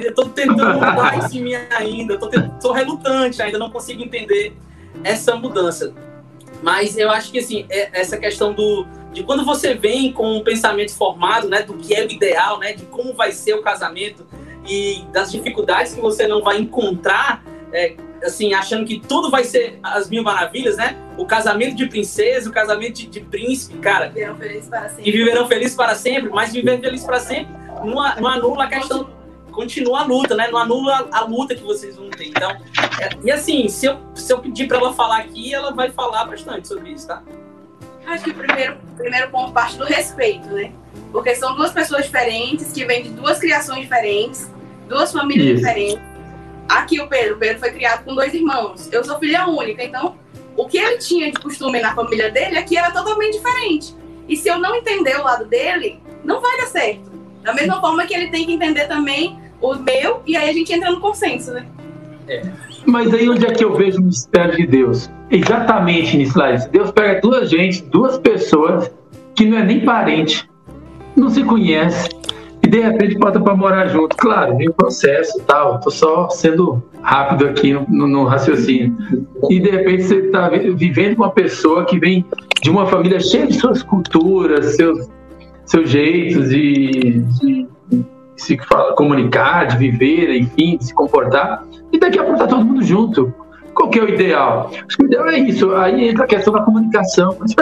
[0.04, 2.18] eu tô tentando mudar isso em mim ainda.
[2.18, 4.56] Tô, tentando, tô relutante ainda, não consigo entender
[5.04, 5.94] essa mudança.
[6.62, 10.44] Mas eu acho que assim, é essa questão do de quando você vem com um
[10.44, 14.26] pensamento formado, né, do que é o ideal, né, de como vai ser o casamento
[14.68, 19.80] e das dificuldades que você não vai encontrar, é, assim, achando que tudo vai ser
[19.84, 20.96] as mil maravilhas, né?
[21.18, 24.10] O casamento de princesa, o casamento de, de príncipe, cara.
[24.10, 25.10] Viverão felizes para sempre.
[25.10, 29.10] E viverão felizes para sempre, mas viver feliz para sempre não, não anula a questão
[29.52, 30.48] continua a luta, né?
[30.52, 32.30] Não anula a, luta que vocês vão ter.
[32.30, 35.92] Então, é, e assim, se eu, se eu pedir para ela falar aqui, ela vai
[35.92, 37.22] falar bastante sobre isso, tá?
[38.08, 40.72] Acho que o primeiro, primeiro ponto parte do respeito, né?
[41.12, 44.52] Porque são duas pessoas diferentes, que vêm de duas criações diferentes,
[44.90, 45.58] duas famílias Isso.
[45.58, 46.13] diferentes.
[46.68, 48.92] Aqui o Pedro, o Pedro foi criado com dois irmãos.
[48.92, 50.16] Eu sou filha única, então
[50.56, 53.96] o que ele tinha de costume na família dele aqui era totalmente diferente.
[54.28, 57.12] E se eu não entender o lado dele, não vai dar certo.
[57.42, 60.72] Da mesma forma que ele tem que entender também o meu, e aí a gente
[60.74, 61.66] entra no consenso, né?
[62.86, 65.10] Mas aí onde é que eu vejo o mistério de Deus?
[65.30, 66.70] Exatamente nisso, Larissa.
[66.70, 68.92] Deus pega duas gente, duas pessoas
[69.36, 70.50] que não é nem parente,
[71.16, 72.10] não se conhece,
[72.64, 74.16] e de repente bota para morar junto.
[74.18, 75.80] Claro, vem um processo e tal.
[75.80, 78.96] Tô só sendo rápido aqui no, no- no raciocínio.
[79.50, 82.26] E de repente você está vivendo com uma pessoa que vem
[82.62, 85.10] de uma família cheia de suas culturas, seus,
[85.66, 87.68] seus jeitos de, de
[88.38, 91.64] se fala, comunicar, de viver, enfim, de se comportar.
[91.92, 93.34] E daqui a pouco tá todo mundo junto.
[93.76, 94.70] Qual que é o ideal?
[94.88, 95.74] Acho que o ideal é isso.
[95.76, 97.36] Aí entra a questão da comunicação.
[97.40, 97.56] Mas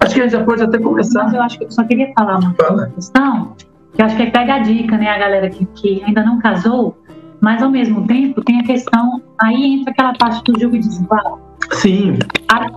[0.00, 1.34] acho que a gente já pode até Mas começar.
[1.34, 2.86] eu acho que eu só queria falar uma Fala.
[2.94, 3.66] questão, que
[4.02, 6.96] eu acho que é pega a dica, né, a galera que, que ainda não casou,
[7.40, 11.40] mas ao mesmo tempo tem a questão, aí entra aquela parte do jogo de desigual.
[11.72, 12.18] Sim,
[12.50, 12.70] A-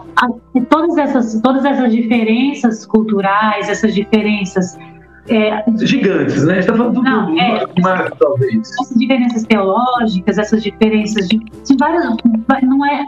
[0.70, 4.78] todas, essas, todas essas diferenças culturais, essas diferenças,
[5.30, 6.54] é, gigantes, né?
[6.54, 7.66] A gente tá falando do Não, mundo, é.
[7.82, 8.70] macro, talvez.
[8.82, 12.06] essas diferenças teológicas, essas diferenças de, de várias,
[12.64, 13.06] não é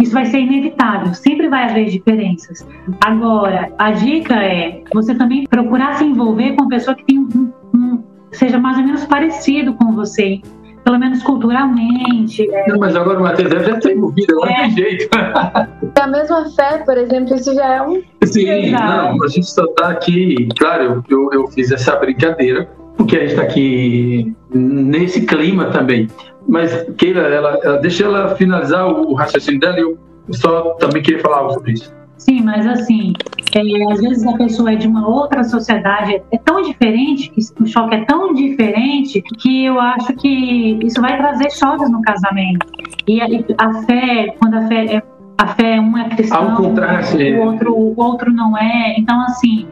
[0.00, 2.66] isso vai ser inevitável, sempre vai haver diferenças.
[3.04, 7.52] Agora, a dica é você também procurar se envolver com uma pessoa que tem um,
[7.74, 10.40] um- seja mais ou menos parecido com você,
[10.84, 12.48] pelo menos culturalmente.
[12.50, 14.60] é, Não, mas agora o Matheus já está envolvido, agora É.
[14.62, 15.08] tem jeito.
[15.94, 18.00] Da mesma fé, por exemplo, isso já é um.
[18.24, 18.84] Sim, Exato.
[19.16, 20.48] não, a gente só tá aqui.
[20.58, 26.08] Claro, eu, eu, eu fiz essa brincadeira, porque a gente está aqui nesse clima também.
[26.50, 29.98] Mas, Keila, ela, ela- deixa ela finalizar o, o raciocínio dela e eu
[30.32, 31.92] só também queria falar algo sobre isso.
[32.18, 33.14] Sim, mas assim,
[33.54, 37.66] é, às vezes a pessoa é de uma outra sociedade, é, é tão diferente, o
[37.66, 42.66] choque é tão diferente, que eu acho que isso vai trazer choques no casamento.
[43.08, 43.26] E a,
[43.58, 45.02] a fé, quando a fé é,
[45.38, 47.16] a fé, um é cristão, Há um contraste.
[47.32, 48.94] o outro, o outro não é.
[48.98, 49.66] Então, assim,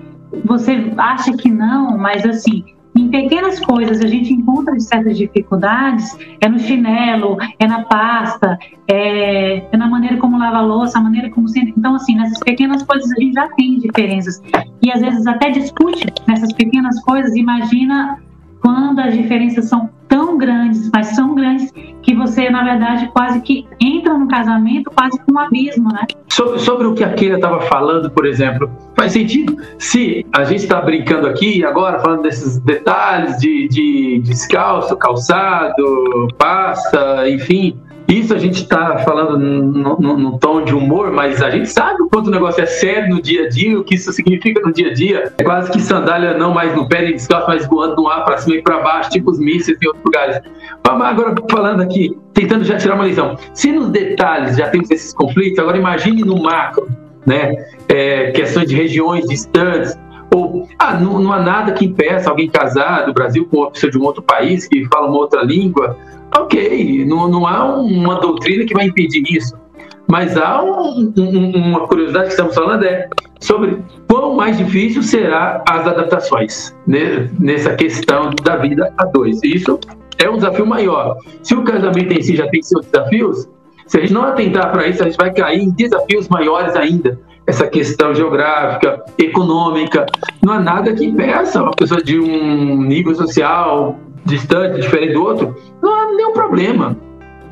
[0.44, 2.64] você acha que não, mas assim,
[2.96, 9.58] em pequenas coisas a gente encontra certas dificuldades, é no chinelo, é na pasta, é,
[9.70, 11.72] é na maneira como lava a louça, a maneira como senta.
[11.76, 14.42] Então, assim, nessas pequenas coisas a gente já tem diferenças.
[14.82, 17.34] E às vezes até discute nessas pequenas coisas.
[17.36, 18.18] Imagina
[18.60, 21.70] quando as diferenças são tão grandes, mas são grandes
[22.02, 26.06] que você, na verdade, quase que entra no casamento quase com um abismo, né?
[26.28, 29.56] Sobre, o que a Keila estava falando, por exemplo, faz sentido?
[29.78, 37.28] Se a gente está brincando aqui agora, falando desses detalhes de, de descalço, calçado, pasta,
[37.28, 37.76] enfim,
[38.08, 42.02] isso a gente está falando no, no- no tom de humor, mas a gente sabe
[42.02, 44.72] o quanto o negócio é sério no dia a dia, o que isso significa no
[44.72, 45.32] dia a dia.
[45.36, 48.38] É quase que sandália não mais no pé nem descalço, mas voando no ar para
[48.38, 50.40] cima e para baixo, tipo os mísseis em outros lugares.
[50.86, 53.36] Mas agora falando aqui, tentando já tirar uma lição.
[53.52, 56.88] Se nos detalhes já temos esses conflitos, agora imagine no macro,
[57.26, 57.52] né?
[57.88, 59.98] É, questões de regiões distantes.
[60.34, 63.90] Ou, ah, não, não há nada que impeça alguém casar do Brasil com uma pessoa
[63.90, 65.96] de um outro país que fala uma outra língua.
[66.36, 69.56] Ok, não, não há uma doutrina que vai impedir isso.
[70.10, 73.08] Mas há um- um- uma curiosidade que estamos falando é
[73.40, 79.38] sobre quão mais difícil será as adaptações né, nessa questão da vida a dois.
[79.44, 79.78] Isso
[80.18, 81.16] é um desafio maior.
[81.42, 83.48] Se o casamento em si já tem seus desafios,
[83.86, 87.18] se a gente não atentar para isso, a gente vai cair em desafios maiores ainda.
[87.46, 90.04] Essa questão geográfica, econômica,
[90.42, 93.96] não há nada que impeça uma pessoa de um nível social
[94.28, 96.96] distante, diferente do outro, não há nenhum problema.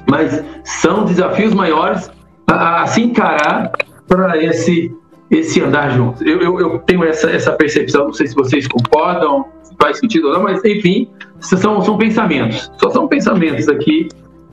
[0.09, 2.11] Mas são desafios maiores
[2.47, 3.73] a, a se encarar
[4.07, 4.95] para esse
[5.31, 6.23] esse andar juntos.
[6.23, 10.29] Eu, eu, eu tenho essa, essa percepção, não sei se vocês concordam, se faz sentido
[10.29, 11.09] ou não, mas enfim,
[11.41, 12.71] são, são pensamentos.
[12.79, 14.09] Só são pensamentos aqui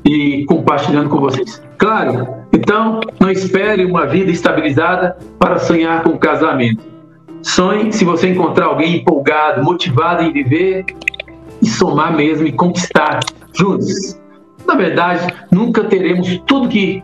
[0.05, 1.61] e compartilhando com vocês.
[1.77, 6.83] Claro, Então, não espere uma vida estabilizada para sonhar com casamento.
[7.41, 10.85] Sonhe se você encontrar alguém empolgado, motivado em viver
[11.63, 13.21] e somar mesmo e conquistar
[13.53, 14.19] juntos.
[14.67, 17.03] Na verdade, nunca teremos tudo que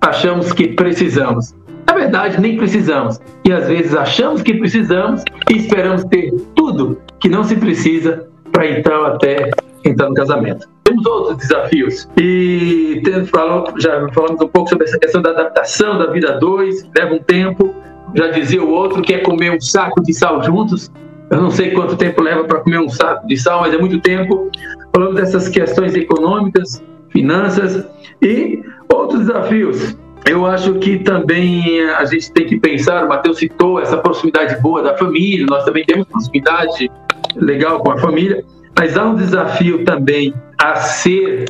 [0.00, 1.54] achamos que precisamos.
[1.86, 3.20] Na verdade, nem precisamos.
[3.44, 8.66] E às vezes achamos que precisamos e esperamos ter tudo que não se precisa para
[8.68, 9.50] então até
[9.84, 10.68] entrar no casamento.
[10.84, 12.08] Temos outros desafios.
[12.20, 16.88] E falado, já falamos um pouco sobre essa questão da adaptação da vida a dois,
[16.96, 17.74] leva um tempo.
[18.14, 20.90] Já dizia o outro que é comer um saco de sal juntos.
[21.32, 23.98] Eu não sei quanto tempo leva para comer um saco de sal, mas é muito
[24.00, 24.50] tempo.
[24.94, 27.86] Falando dessas questões econômicas, finanças
[28.20, 28.62] e
[28.92, 29.96] outros desafios.
[30.28, 34.82] Eu acho que também a gente tem que pensar, o Matheus citou essa proximidade boa
[34.82, 36.90] da família, nós também temos proximidade
[37.34, 38.44] legal com a família,
[38.78, 41.46] mas há um desafio também a ser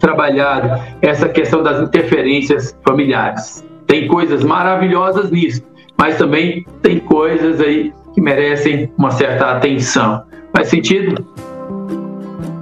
[0.00, 3.64] trabalhado, essa questão das interferências familiares.
[3.86, 5.62] Tem coisas maravilhosas nisso,
[5.98, 10.22] mas também tem coisas aí que merecem uma certa atenção.
[10.52, 11.26] Faz sentido?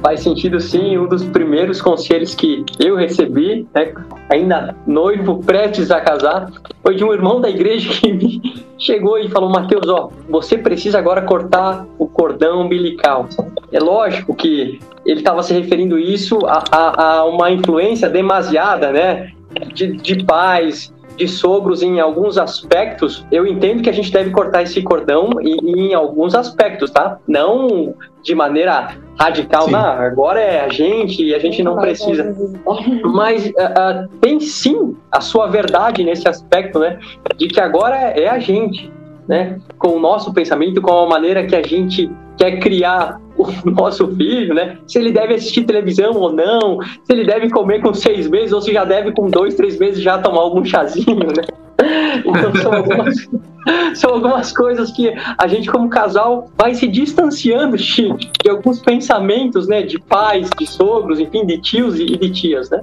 [0.06, 0.96] faz sentido sim.
[0.96, 3.92] Um dos primeiros conselhos que eu recebi, né,
[4.30, 6.48] ainda noivo, prestes a casar,
[6.80, 10.98] foi de um irmão da igreja que me chegou e falou: Mateus, ó, você precisa
[10.98, 13.28] agora cortar o cordão umbilical.
[13.72, 19.32] É lógico que ele estava se referindo isso a, a, a, uma influência demasiada, né,
[19.74, 24.62] de, de pais, de sogros em alguns aspectos, eu entendo que a gente deve cortar
[24.62, 27.18] esse cordão em, em alguns aspectos, tá?
[27.26, 32.34] Não de maneira radical, não, agora é a gente e a gente não precisa.
[33.14, 36.98] Mas uh, uh, tem sim a sua verdade nesse aspecto, né?
[37.36, 38.92] De que agora é a gente,
[39.28, 39.58] né?
[39.78, 44.54] Com o nosso pensamento, com a maneira que a gente quer criar o nosso filho,
[44.54, 44.78] né?
[44.86, 48.60] Se ele deve assistir televisão ou não, se ele deve comer com seis meses ou
[48.60, 51.44] se já deve com dois, três meses já tomar algum chazinho, né?
[52.24, 53.28] Então são algumas,
[53.94, 58.08] são algumas coisas que a gente como casal vai se distanciando de,
[58.42, 59.82] de alguns pensamentos, né?
[59.82, 62.80] De pais, de sogros, enfim, de tios e de tias, né?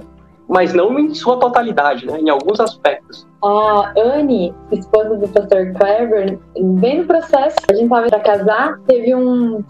[0.48, 2.18] Mas não em sua totalidade, né?
[2.20, 3.26] em alguns aspectos.
[3.42, 9.14] A Anne, esposa do pastor Clever, bem no processo, a gente estava para casar, teve
[9.14, 9.62] um,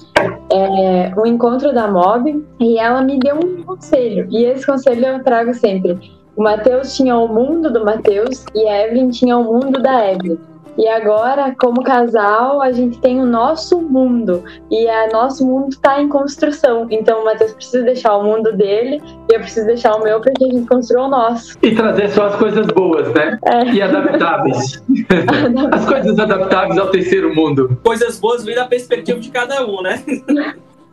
[0.53, 5.25] é, um encontro da MOB e ela me deu um conselho, e esse conselho eu
[5.25, 5.99] trago sempre.
[6.37, 10.39] O Mateus tinha o mundo do Mateus e a Evelyn tinha o mundo da Evelyn.
[10.77, 14.45] E agora, como casal, a gente tem o nosso mundo.
[14.71, 16.87] E o nosso mundo está em construção.
[16.91, 19.01] Então o Matheus precisa deixar o mundo dele
[19.31, 21.57] e eu preciso deixar o meu porque a gente construiu o nosso.
[21.63, 23.39] E trazer só as coisas boas, né?
[23.45, 23.65] É.
[23.73, 24.83] E adaptáveis.
[25.73, 27.79] as coisas adaptáveis ao terceiro mundo.
[27.83, 30.03] Coisas boas vêm da perspectiva de cada um, né?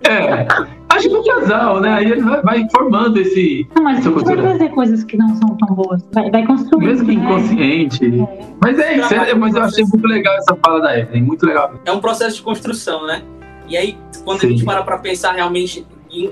[0.04, 0.48] É,
[1.02, 1.93] acho que o casal, né?
[1.93, 3.68] Aí ele vai, vai formando esse.
[3.76, 6.04] Não, mas você vai fazer coisas que não são tão boas.
[6.14, 6.86] Vai, vai construir.
[6.86, 7.24] Mesmo que né?
[7.24, 8.06] inconsciente.
[8.06, 8.45] É.
[8.62, 11.74] Mas é isso, é, mas eu achei muito legal essa fala da Evelyn, muito legal.
[11.86, 13.24] É um processo de construção, né?
[13.68, 14.47] E aí, quando Sim.
[14.47, 15.86] a gente para pra pensar realmente,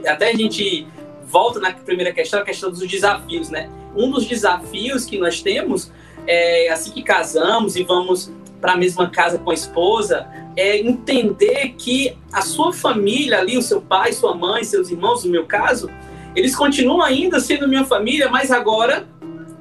[0.07, 0.87] até a gente
[1.25, 3.69] volta na primeira questão, a questão dos desafios, né?
[3.95, 5.91] Um dos desafios que nós temos
[6.27, 10.27] é assim que casamos e vamos para a mesma casa com a esposa,
[10.59, 15.31] é entender que a sua família ali, o seu pai, sua mãe, seus irmãos, no
[15.31, 15.89] meu caso,
[16.35, 19.07] eles continuam ainda sendo minha família, mas agora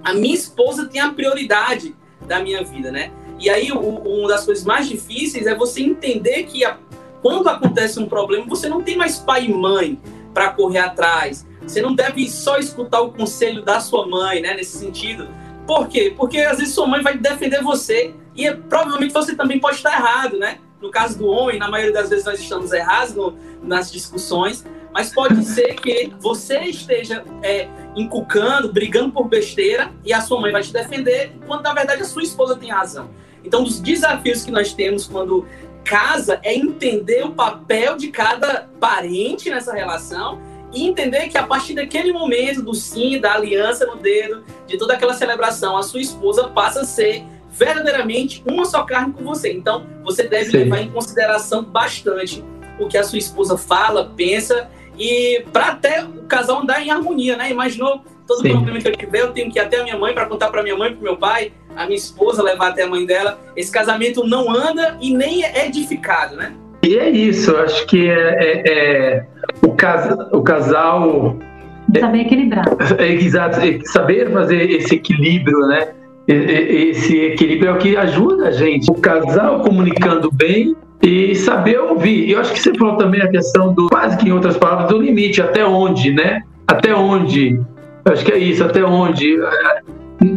[0.03, 1.94] a minha esposa tem a prioridade
[2.26, 3.12] da minha vida, né?
[3.38, 6.76] E aí, uma das coisas mais difíceis é você entender que a,
[7.22, 10.01] quando acontece um problema, você não tem mais pai e mãe
[10.34, 11.46] para correr atrás.
[11.62, 14.55] Você não deve só escutar o conselho da sua mãe, né?
[14.55, 15.28] Nesse sentido.
[15.64, 16.12] Por quê?
[16.16, 20.36] Porque às vezes sua mãe vai defender você e provavelmente você também pode estar errado,
[20.36, 20.59] né?
[20.80, 23.14] No caso do homem, na maioria das vezes nós estamos errados
[23.62, 30.20] nas discussões, Mas pode ser que você esteja é, inculcando, brigando por besteira e a
[30.20, 33.10] sua mãe vai te defender, quando na verdade a sua esposa tem razão.
[33.44, 35.46] Então, dos desafios que nós temos quando
[35.84, 40.40] casa é entender o papel de cada parente nessa relação
[40.72, 44.94] e entender que a partir daquele momento do sim, da aliança no dedo, de toda
[44.94, 47.24] aquela celebração, a sua esposa passa a ser
[47.59, 49.52] verdadeiramente uma só carne com você.
[49.52, 50.59] Então, você deve Sim.
[50.59, 52.44] levar em consideração bastante
[52.78, 57.36] o que a sua esposa fala, pensa e para até o casal andar em harmonia,
[57.36, 57.50] né?
[57.50, 58.50] Imaginou todo Sim.
[58.50, 60.62] problema que eu tiver, eu tenho que ir até a minha mãe para contar para
[60.62, 63.38] minha mãe, para meu pai, a minha esposa levar até a mãe dela.
[63.56, 66.52] Esse casamento não anda e nem é edificado, né?
[66.82, 69.26] E é isso, acho que é, é, é
[69.62, 71.36] o, cas, o casal.
[71.98, 72.66] Saber equilibrar.
[72.98, 75.88] É, exato, é saber fazer esse equilíbrio, né?
[76.28, 78.90] Esse equilíbrio é o que ajuda a gente.
[78.90, 82.30] O casal comunicando bem e saber ouvir.
[82.30, 84.98] Eu acho que você falou também a questão do, quase que em outras palavras, do
[84.98, 86.42] limite, até onde, né?
[86.66, 87.58] Até onde.
[88.04, 89.40] Eu acho que é isso, até onde.
[89.40, 89.82] É,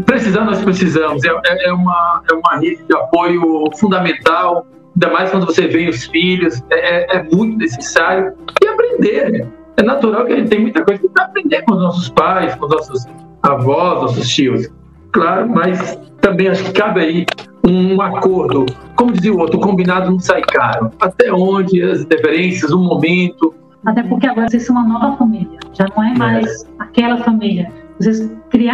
[0.05, 1.23] precisar, nós precisamos.
[1.25, 4.65] É, é, é, uma, é uma rede de apoio fundamental,
[4.95, 8.33] ainda mais quando você vê os filhos, é, é, é muito necessário.
[8.63, 9.29] E aprender.
[9.29, 9.47] Né?
[9.75, 12.65] É natural que a gente tem muita coisa para aprender com os nossos pais, com
[12.65, 13.05] os nossos
[13.43, 14.69] avós, nossos tios.
[15.12, 17.26] Claro, mas também acho que cabe aí
[17.66, 18.66] um acordo.
[18.95, 20.91] Como dizia o outro, combinado não sai caro.
[20.99, 23.53] Até onde as diferenças, o momento.
[23.86, 25.59] Até porque agora vocês são uma nova família.
[25.74, 26.68] Já não é mais é.
[26.80, 27.72] aquela família.
[27.99, 28.30] Vocês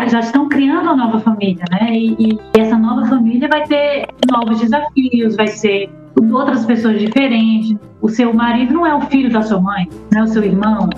[0.10, 1.92] já estão criando uma nova família, né?
[1.92, 5.90] E, e essa nova família vai ter novos desafios, vai ser
[6.32, 7.76] outras pessoas diferentes.
[8.02, 10.90] O seu marido não é o filho da sua mãe, não é o seu irmão.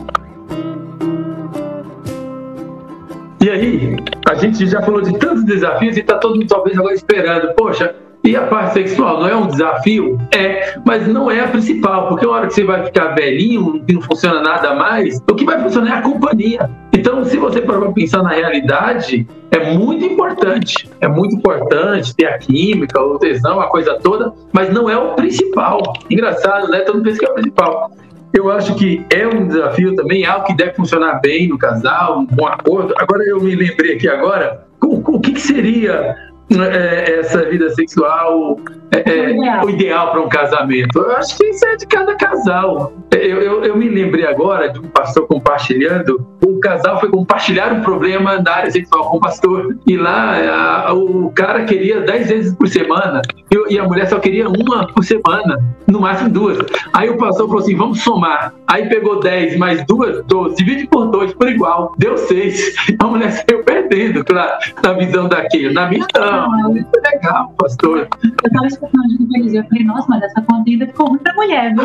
[3.41, 3.95] E aí,
[4.29, 7.95] a gente já falou de tantos desafios e está todo mundo talvez agora esperando, poxa,
[8.21, 10.19] e a parte sexual não é um desafio?
[10.35, 13.93] É, mas não é a principal, porque a hora que você vai ficar velhinho, que
[13.93, 16.69] não funciona nada mais, o que vai funcionar é a companhia.
[16.91, 20.89] Então, se você para pensar na realidade, é muito importante.
[20.99, 25.13] É muito importante ter a química, o tesão, a coisa toda, mas não é o
[25.13, 25.93] principal.
[26.09, 26.81] Engraçado, né?
[26.81, 27.91] Todo mundo pensa que é o principal.
[28.33, 32.25] Eu acho que é um desafio também, algo que deve funcionar bem no casal, um
[32.25, 32.93] bom acordo.
[32.97, 36.15] Agora eu me lembrei aqui agora, o, o que, que seria
[36.51, 38.59] é, essa vida sexual
[38.91, 40.99] é, é, o ideal para um casamento?
[40.99, 42.93] Eu acho que isso é de cada casal.
[43.19, 46.25] Eu, eu, eu, me lembrei agora de um pastor compartilhando.
[46.45, 49.77] O casal foi compartilhar um problema na área sexual com o pastor.
[49.85, 54.19] E lá a, o cara queria 10 vezes por semana e, e, a mulher só
[54.19, 56.57] queria uma por semana, no máximo duas.
[56.93, 58.53] Aí o pastor falou assim: vamos somar.
[58.67, 61.93] Aí pegou 10 mais duas, 12, divide por dois, por igual.
[61.97, 62.75] Deu 6.
[62.99, 65.73] A mulher saiu perdendo, claro, na visão daquele.
[65.73, 68.07] Na minha não, foi legal, pastor.
[68.43, 69.03] Eu tava escutando
[69.35, 71.83] ele eu falei, nossa, mas essa conta ficou ruim pra mulher, viu?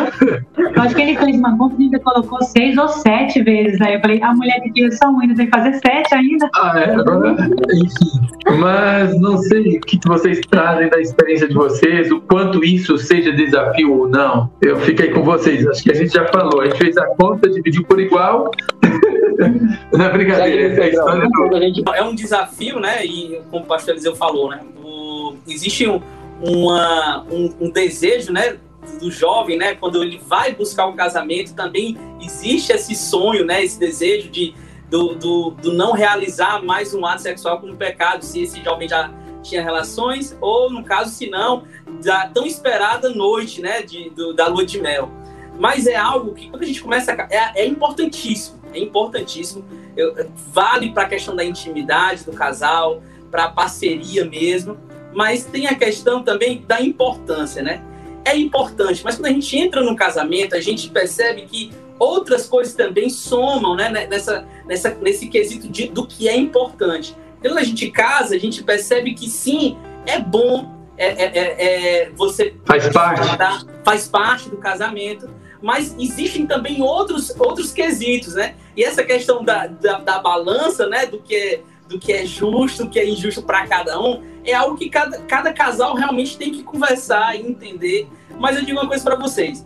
[0.57, 3.81] Eu acho que ele fez uma conta e colocou seis ou sete vezes.
[3.81, 6.49] Aí eu falei, a mulher que queria só um ainda tem que fazer sete ainda.
[6.55, 6.95] Ah, é?
[7.75, 8.59] Enfim.
[8.59, 13.31] Mas não sei o que vocês trazem da experiência de vocês, o quanto isso seja
[13.31, 14.51] desafio ou não.
[14.61, 16.61] Eu fiquei com vocês, acho que a gente já falou.
[16.61, 18.51] A gente fez a conta, dividiu por igual.
[19.91, 21.93] Não é brincadeira, é, do...
[21.93, 23.05] é um desafio, né?
[23.05, 24.61] E como o pastor Eliseu falou, né?
[24.81, 25.33] O...
[25.47, 26.01] Existe um,
[26.41, 28.55] uma, um, um desejo, né?
[28.99, 33.79] Do jovem, né, quando ele vai buscar um casamento, também existe esse sonho, né, esse
[33.79, 34.53] desejo de
[34.89, 39.11] do, do, do, não realizar mais um ato sexual como pecado, se esse jovem já
[39.41, 41.63] tinha relações, ou no caso, se não,
[42.03, 45.09] da tão esperada noite, né, de, do, da lua de mel.
[45.57, 49.65] Mas é algo que, quando a gente começa a, é, é importantíssimo, é importantíssimo,
[49.95, 54.77] eu, vale para a questão da intimidade do casal, para a parceria mesmo,
[55.13, 57.81] mas tem a questão também da importância, né?
[58.25, 62.73] É importante, mas quando a gente entra no casamento, a gente percebe que outras coisas
[62.73, 67.15] também somam né, nessa, nessa, nesse quesito de, do que é importante.
[67.39, 72.09] Quando a gente casa, a gente percebe que sim, é bom, é, é, é, é
[72.15, 73.21] você faz parte.
[73.83, 75.29] faz parte do casamento,
[75.61, 78.55] mas existem também outros, outros quesitos, né?
[78.75, 82.85] E essa questão da, da, da balança, né, do que é do que é justo,
[82.85, 86.51] do que é injusto para cada um, é algo que cada, cada casal realmente tem
[86.51, 88.07] que conversar e entender.
[88.39, 89.65] Mas eu digo uma coisa para vocês: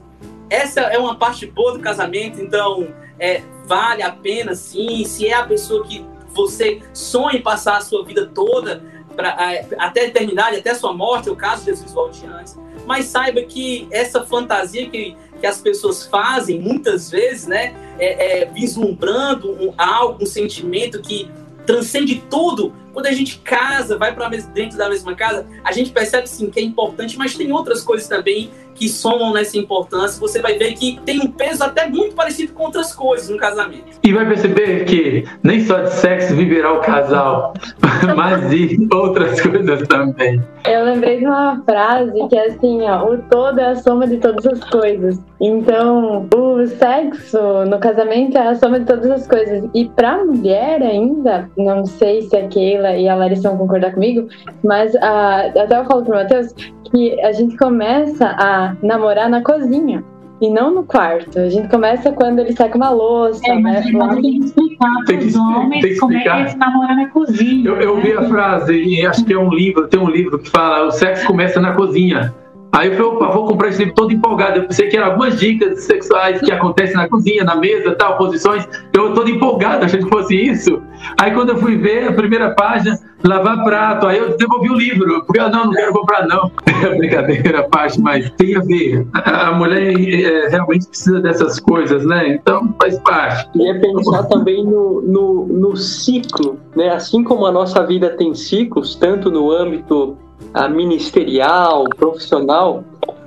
[0.50, 2.88] essa é uma parte boa do casamento, então
[3.20, 5.04] é, vale a pena sim.
[5.06, 8.84] Se é a pessoa que você sonha passar a sua vida toda,
[9.16, 9.38] pra,
[9.78, 12.58] até a eternidade, até a sua morte, é o caso de Jesus volte antes.
[12.86, 18.46] Mas saiba que essa fantasia que, que as pessoas fazem, muitas vezes, né, é, é
[18.46, 21.30] vislumbrando um, algo, um sentimento que
[21.70, 22.74] transcende tudo.
[22.92, 26.60] Quando a gente casa, vai para dentro da mesma casa, a gente percebe sim que
[26.60, 28.50] é importante, mas tem outras coisas também
[28.80, 32.64] que somam nessa importância, você vai ver que tem um peso até muito parecido com
[32.64, 34.00] outras coisas no casamento.
[34.02, 37.54] E vai perceber que nem só de sexo viverá o casal,
[38.16, 40.42] mas de outras coisas também.
[40.66, 44.18] Eu lembrei de uma frase que é assim, ó, o todo é a soma de
[44.18, 45.20] todas as coisas.
[45.42, 49.70] Então, o sexo no casamento é a soma de todas as coisas.
[49.74, 54.28] E pra mulher ainda, não sei se a Keila e a Larissa vão concordar comigo,
[54.64, 56.54] mas a, até eu falo pro Matheus
[56.92, 60.04] que a gente começa a namorar na cozinha
[60.42, 61.38] e não no quarto.
[61.38, 63.92] A gente começa quando ele sai com uma louça, É, mas, né?
[63.94, 66.50] mas tem que explicar Tem que homens tem que como é que explicar.
[66.50, 67.70] é namoro na cozinha.
[67.70, 68.02] Eu, eu né?
[68.04, 70.92] vi a frase, e acho que é um livro, tem um livro que fala o
[70.92, 72.34] sexo começa na cozinha.
[72.72, 74.60] Aí eu falei, opa, vou comprar esse livro todo empolgado.
[74.60, 78.66] Eu pensei que eram algumas dicas sexuais que acontecem na cozinha, na mesa, tal, posições.
[78.96, 80.80] Eu todo empolgado, achando que fosse isso.
[81.20, 85.24] Aí quando eu fui ver a primeira página, lavar prato, aí eu devolvi o livro.
[85.26, 86.52] Porque eu não, não quero comprar não.
[86.80, 89.06] É brincadeira, a parte, mas tem a ver.
[89.14, 92.30] A, a mulher é, realmente precisa dessas coisas, né?
[92.30, 93.50] Então faz parte.
[93.54, 96.92] E é pensar também no, no, no ciclo, né?
[96.92, 100.16] Assim como a nossa vida tem ciclos, tanto no âmbito
[100.54, 102.84] ah, ministerial, profissional,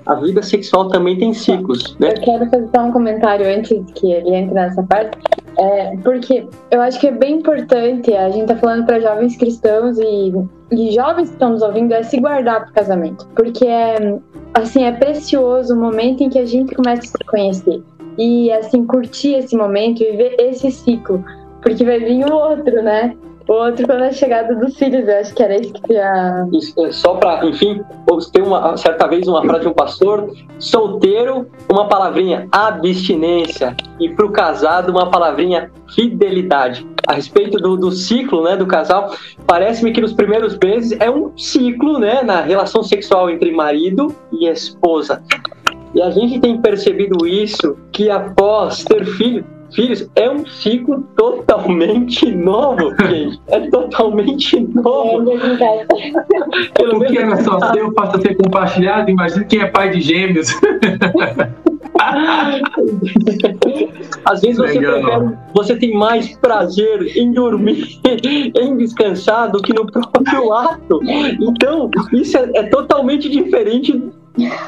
[0.07, 2.11] a vida sexual também tem ciclos, né?
[2.11, 5.19] Eu quero fazer só um comentário antes que ele entre nessa parte,
[5.59, 9.99] é, porque eu acho que é bem importante, a gente tá falando para jovens cristãos
[9.99, 10.33] e,
[10.71, 13.27] e jovens que estão nos ouvindo, é se guardar pro casamento.
[13.35, 14.19] Porque é,
[14.55, 17.83] assim, é precioso o momento em que a gente começa a se conhecer.
[18.19, 21.25] E assim, curtir esse momento e viver esse ciclo.
[21.63, 23.17] Porque vai vir o outro, né?
[23.49, 25.95] Outro quando a chegada dos filhos, eu acho que era isso que.
[26.57, 27.83] Isso, é Só para, enfim,
[28.33, 34.27] tem uma certa vez uma frase de um pastor: solteiro, uma palavrinha abstinência, e para
[34.27, 36.87] o casado, uma palavrinha fidelidade.
[37.07, 39.13] A respeito do, do ciclo né, do casal,
[39.45, 44.47] parece-me que nos primeiros meses é um ciclo né, na relação sexual entre marido e
[44.47, 45.21] esposa.
[45.95, 49.45] E a gente tem percebido isso que após ter filho,
[49.75, 53.41] filhos é um ciclo totalmente novo, gente.
[53.49, 55.33] É totalmente novo.
[56.75, 59.11] Pelo O que menos era só seu passa a ser compartilhado.
[59.11, 60.49] Imagina quem é pai de gêmeos.
[64.25, 68.01] Às vezes você, prefere, você tem mais prazer em dormir,
[68.57, 71.01] em descansar do que no próprio ato.
[71.41, 74.01] Então, isso é, é totalmente diferente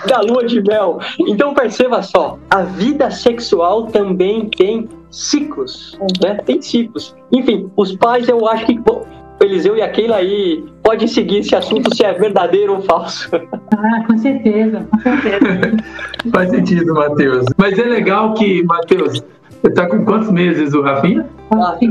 [0.06, 0.98] da lua de mel.
[1.20, 6.34] Então, perceba só, a vida sexual também tem ciclos, né?
[6.44, 7.14] Tem ciclos.
[7.32, 9.06] Enfim, os pais, eu acho que bom,
[9.40, 13.28] Eliseu e a Keila aí podem seguir esse assunto se é verdadeiro ou falso.
[13.34, 15.76] Ah, com certeza, com certeza.
[16.32, 17.44] Faz sentido, Matheus.
[17.56, 19.22] Mas é legal que, Matheus,
[19.62, 21.26] você tá com quantos meses o Rafinha?
[21.48, 21.88] Quatro e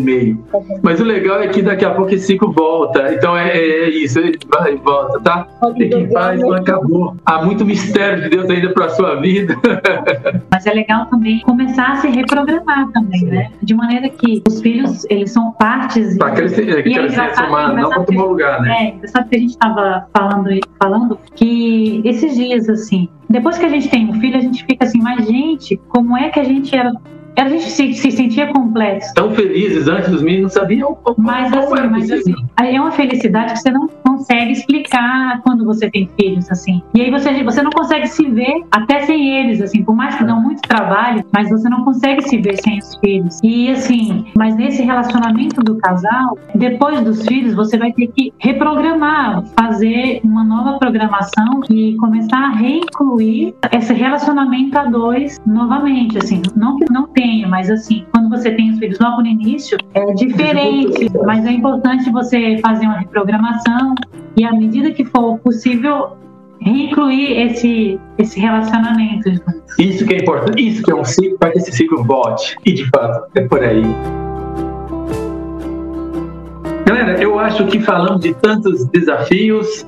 [0.00, 0.36] meio.
[0.36, 0.36] E.
[0.82, 3.12] Mas o legal é que daqui a pouco esse ciclo volta.
[3.14, 5.46] Então é, é isso, ele vai e volta, tá?
[5.76, 7.16] Fique em paz, não acabou.
[7.24, 9.56] Há muito mistério de Deus ainda para sua vida.
[10.50, 13.50] Mas é legal também começar a se reprogramar também, né?
[13.62, 16.16] De maneira que os filhos, eles são partes.
[16.18, 18.76] Para crescer, E é crescer engraçado- somar, não para tomar lugar, né?
[18.78, 20.48] É, engraçado que a gente estava falando,
[20.82, 24.84] falando que esses dias, assim, depois que a gente tem um filho, a gente fica
[24.84, 26.92] assim, mas gente, como é que a gente era.
[27.36, 29.06] A gente se, se sentia completo.
[29.14, 33.58] Tão felizes antes dos meninos, não sabiam Mas assim, mas assim, é uma felicidade que
[33.60, 36.82] você não consegue explicar quando você tem filhos, assim.
[36.94, 40.24] E aí você, você não consegue se ver até sem eles, assim, por mais que
[40.24, 43.38] dão muito trabalho, mas você não consegue se ver sem os filhos.
[43.42, 49.44] E assim, mas nesse relacionamento do casal, depois dos filhos, você vai ter que reprogramar,
[49.58, 56.76] fazer uma nova programação e começar a reincluir esse relacionamento a dois novamente, assim, não
[56.76, 61.10] que não tenha, mas assim, quando você tem os filhos logo no início, é diferente,
[61.24, 63.94] mas é importante você fazer uma reprogramação
[64.36, 66.16] e à medida que for possível
[66.60, 69.28] reincluir esse esse relacionamento.
[69.78, 72.56] Isso que é importante, isso que é um ciclo, para que esse ciclo volte.
[72.64, 73.84] E de fato, é por aí.
[76.86, 79.86] Galera, eu acho que falamos de tantos desafios,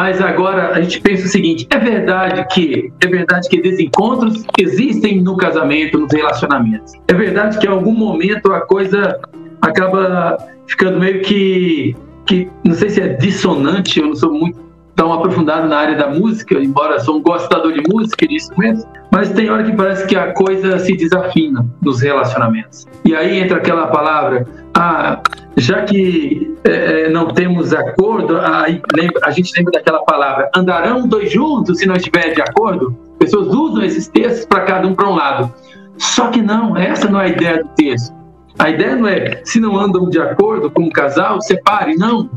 [0.00, 5.20] mas agora a gente pensa o seguinte: é verdade que é verdade que desencontros existem
[5.20, 6.94] no casamento, nos relacionamentos.
[7.06, 9.20] É verdade que em algum momento a coisa
[9.60, 11.94] acaba ficando meio que,
[12.24, 14.69] que não sei se é dissonante, eu não sou muito
[15.00, 18.86] tão aprofundado na área da música, embora sou um gostador de música e de instrumentos,
[19.10, 22.86] mas tem hora que parece que a coisa se desafina nos relacionamentos.
[23.02, 25.18] E aí entra aquela palavra, ah,
[25.56, 31.32] já que é, não temos acordo, aí lembra, a gente lembra daquela palavra, andarão dois
[31.32, 32.94] juntos se não estiverem de acordo?
[33.18, 35.50] Pessoas usam esses textos para cada um para um lado.
[35.96, 38.14] Só que não, essa não é a ideia do texto.
[38.58, 42.28] A ideia não é, se não andam de acordo como casal, separe, não.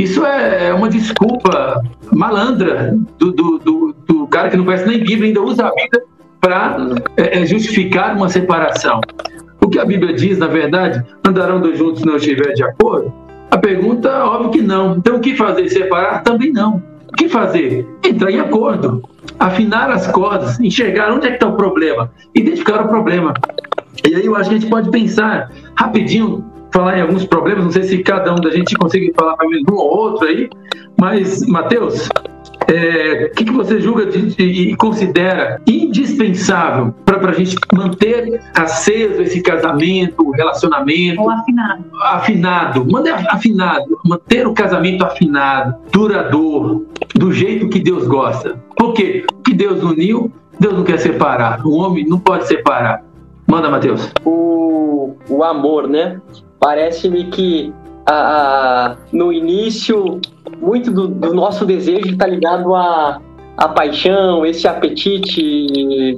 [0.00, 4.98] Isso é, é uma desculpa malandra do, do, do, do cara que não conhece nem
[4.98, 6.02] Bíblia, ainda usa a Bíblia
[6.40, 6.76] para
[7.18, 9.02] é, é, justificar uma separação.
[9.60, 13.12] O que a Bíblia diz, na verdade, andarão dois juntos se não estiver de acordo?
[13.50, 14.96] A pergunta, óbvio que não.
[14.96, 15.68] Então, o que fazer?
[15.68, 16.22] Separar?
[16.22, 16.82] Também não.
[17.08, 17.86] O que fazer?
[18.02, 19.02] Entrar em acordo,
[19.38, 23.34] afinar as cordas, enxergar onde é que está o problema, identificar o problema.
[24.08, 26.42] E aí eu acho que a gente pode pensar rapidinho,
[26.72, 29.74] falar em alguns problemas, não sei se cada um da gente consegue falar para um
[29.74, 30.48] ou outro aí,
[30.98, 32.08] mas, Matheus,
[32.68, 34.08] é, o que, que, você julga
[34.38, 41.20] e considera indispensável para a gente manter aceso esse casamento, relacionamento?
[41.20, 41.84] Ou afinado.
[42.00, 42.86] Afinado.
[42.90, 43.98] Manter afinado.
[44.04, 48.60] Manter o casamento afinado, duradouro, do jeito que Deus gosta.
[48.76, 49.24] Por quê?
[49.32, 51.66] O que Deus uniu, Deus não quer separar.
[51.66, 53.02] O homem não pode separar.
[53.50, 54.12] Manda, Matheus.
[54.24, 56.20] O, o amor, né?
[56.60, 57.74] Parece-me que
[58.06, 60.20] a, a, no início
[60.60, 63.20] muito do, do nosso desejo está ligado à,
[63.56, 66.16] à paixão, esse apetite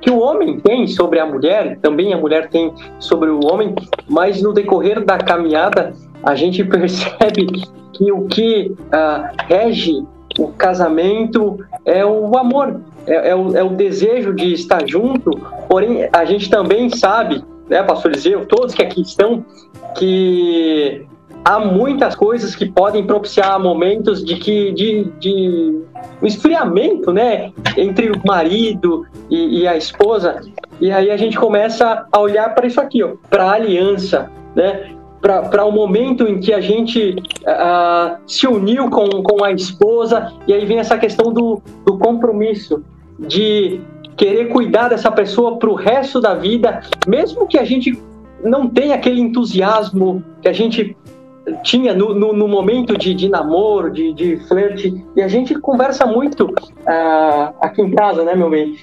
[0.00, 3.74] que o homem tem sobre a mulher, também a mulher tem sobre o homem,
[4.08, 5.92] mas no decorrer da caminhada
[6.22, 7.46] a gente percebe
[7.92, 10.04] que o que uh, rege
[10.38, 15.30] o casamento é o amor, é, é, o, é, o, desejo de estar junto,
[15.68, 19.44] porém a gente também sabe, né, pastor Eliseu, todos que aqui estão,
[19.96, 21.06] que
[21.44, 25.80] há muitas coisas que podem propiciar momentos de que de, de
[26.22, 30.40] um esfriamento, né, entre o marido e, e a esposa.
[30.80, 34.94] E aí a gente começa a olhar para isso aqui, para a aliança, né?
[35.20, 40.32] Para o um momento em que a gente uh, se uniu com, com a esposa,
[40.46, 42.82] e aí vem essa questão do, do compromisso,
[43.18, 43.80] de
[44.16, 47.98] querer cuidar dessa pessoa para o resto da vida, mesmo que a gente
[48.42, 50.96] não tenha aquele entusiasmo que a gente
[51.62, 56.06] tinha no, no, no, momento de, de namoro, de, de flerte, e a gente conversa
[56.06, 58.76] muito uh, aqui em casa, né, meu bem,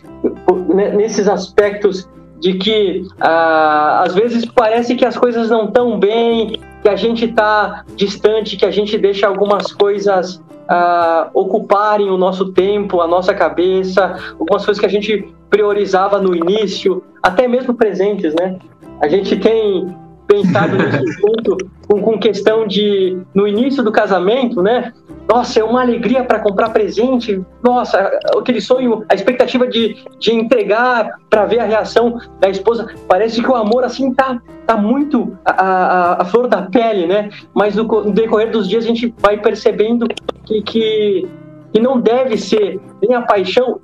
[0.96, 2.10] nesses aspectos
[2.40, 7.26] de que uh, às vezes parece que as coisas não estão bem, que a gente
[7.26, 13.34] está distante, que a gente deixa algumas coisas uh, ocuparem o nosso tempo, a nossa
[13.34, 18.58] cabeça, algumas coisas que a gente priorizava no início, até mesmo presentes, né?
[19.02, 19.96] A gente tem
[20.28, 21.58] pensado nesse assunto
[21.88, 24.94] com, com questão de no início do casamento, né?
[25.28, 27.42] Nossa, é uma alegria para comprar presente.
[27.64, 32.88] Nossa, aquele sonho, a expectativa de, de entregar para ver a reação da esposa.
[33.08, 37.30] Parece que o amor assim tá, tá muito a, a, a flor da pele, né?
[37.54, 40.08] Mas no, no, decorrer dos dias a gente vai percebendo
[40.46, 41.28] que, que,
[41.74, 43.80] que não deve ser nem a paixão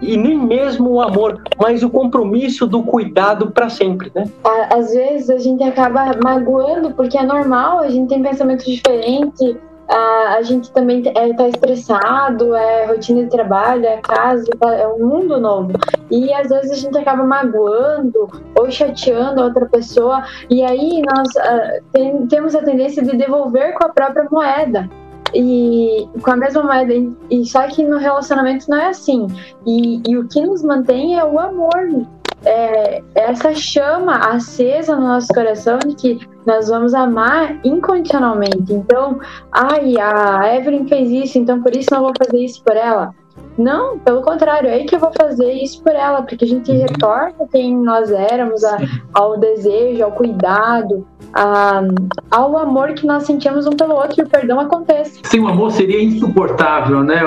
[0.00, 4.24] e, nem mesmo o amor, mas o compromisso do cuidado para sempre, né?
[4.70, 9.56] Às vezes a gente acaba magoando porque é normal, a gente tem pensamentos diferentes,
[9.88, 14.86] a, a gente também é, tá estressado, é rotina de trabalho, é casa, tá, é
[14.86, 15.72] um mundo novo.
[16.10, 21.28] E às vezes a gente acaba magoando ou chateando a outra pessoa, e aí nós
[21.28, 24.88] uh, tem, temos a tendência de devolver com a própria moeda
[25.34, 26.94] e com a mesma moeda.
[27.30, 29.26] E só que no relacionamento não é assim.
[29.66, 32.06] E, e o que nos mantém é o amor.
[32.46, 38.72] É, essa chama acesa no nosso coração de que nós vamos amar incondicionalmente.
[38.72, 39.18] Então,
[39.50, 43.14] ai, a Evelyn fez isso, então por isso não vou fazer isso por ela.
[43.56, 46.70] Não, pelo contrário, é aí que eu vou fazer isso por ela, porque a gente
[46.70, 46.80] uhum.
[46.80, 48.78] retorna quem nós éramos, a,
[49.12, 51.82] ao desejo, ao cuidado, a,
[52.30, 55.20] ao amor que nós sentimos um pelo outro e o perdão acontece.
[55.24, 57.20] Sem o amor seria insuportável, né?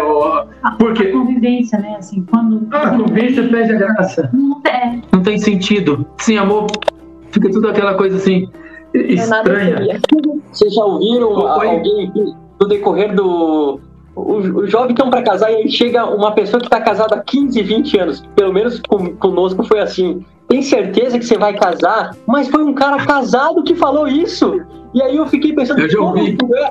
[0.77, 1.03] Porque...
[1.03, 1.95] A convivência, né?
[1.97, 2.67] Assim, quando...
[2.71, 4.29] A convivência perde a graça.
[4.33, 5.01] Não, é.
[5.13, 6.05] não tem sentido.
[6.17, 6.67] Sem amor,
[7.31, 8.49] fica tudo aquela coisa assim,
[8.93, 9.99] estranha.
[10.51, 12.11] Vocês já ouviram alguém
[12.59, 13.79] no decorrer do
[14.17, 17.19] o, o jovem estão para casar e aí chega uma pessoa que está casada há
[17.19, 18.23] 15, 20 anos.
[18.35, 20.25] Pelo menos com, conosco foi assim.
[20.47, 22.15] Tem certeza que você vai casar?
[22.25, 24.61] Mas foi um cara casado que falou isso.
[24.93, 26.69] E aí eu fiquei pensando, eu como tu é,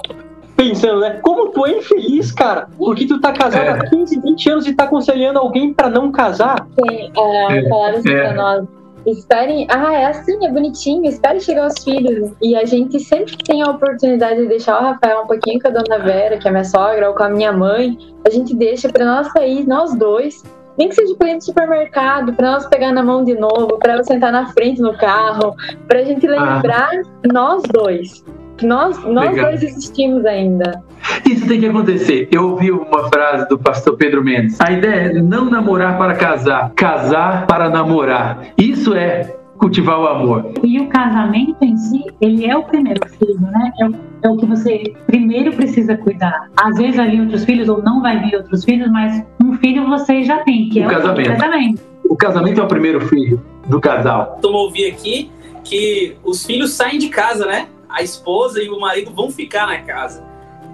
[0.56, 1.20] pensando, né?
[1.22, 2.68] Como tu é infeliz, cara?
[2.76, 3.70] Porque tu tá casado é.
[3.70, 6.66] há 15, 20 anos e tá aconselhando alguém para não casar.
[6.74, 7.68] Sim, é, é.
[7.68, 8.22] falaram assim é.
[8.22, 8.66] pra nós
[9.06, 9.66] esperem.
[9.70, 12.32] Ah, é assim, é bonitinho, espere chegar os filhos.
[12.42, 15.70] E a gente sempre tem a oportunidade de deixar o Rafael um pouquinho com a
[15.70, 17.96] dona Vera, que é minha sogra, ou com a minha mãe.
[18.24, 20.42] A gente deixa para nós sair, nós dois.
[20.78, 23.96] Nem que seja para ir no supermercado, para nós pegar na mão de novo, para
[23.96, 25.56] eu sentar na frente no carro,
[25.88, 27.32] para a gente lembrar ah.
[27.32, 28.22] nós dois.
[28.62, 30.82] Nós, nós dois existimos ainda.
[31.28, 32.28] Isso tem que acontecer.
[32.32, 34.60] Eu ouvi uma frase do pastor Pedro Mendes.
[34.60, 38.40] A ideia é não namorar para casar, casar para namorar.
[38.56, 40.52] Isso é cultivar o amor.
[40.62, 43.72] E o casamento em si, ele é o primeiro filho, né?
[43.80, 43.94] É o,
[44.24, 46.50] é o que você primeiro precisa cuidar.
[46.56, 49.86] Às vezes vai vir outros filhos ou não vai vir outros filhos, mas um filho
[49.86, 51.30] você já tem, que O é casamento.
[51.30, 51.82] o casamento.
[52.08, 54.38] O casamento é o primeiro filho do casal.
[54.42, 55.30] Vamos ouvir aqui
[55.64, 57.66] que os filhos saem de casa, né?
[57.88, 60.22] A esposa e o marido vão ficar na casa.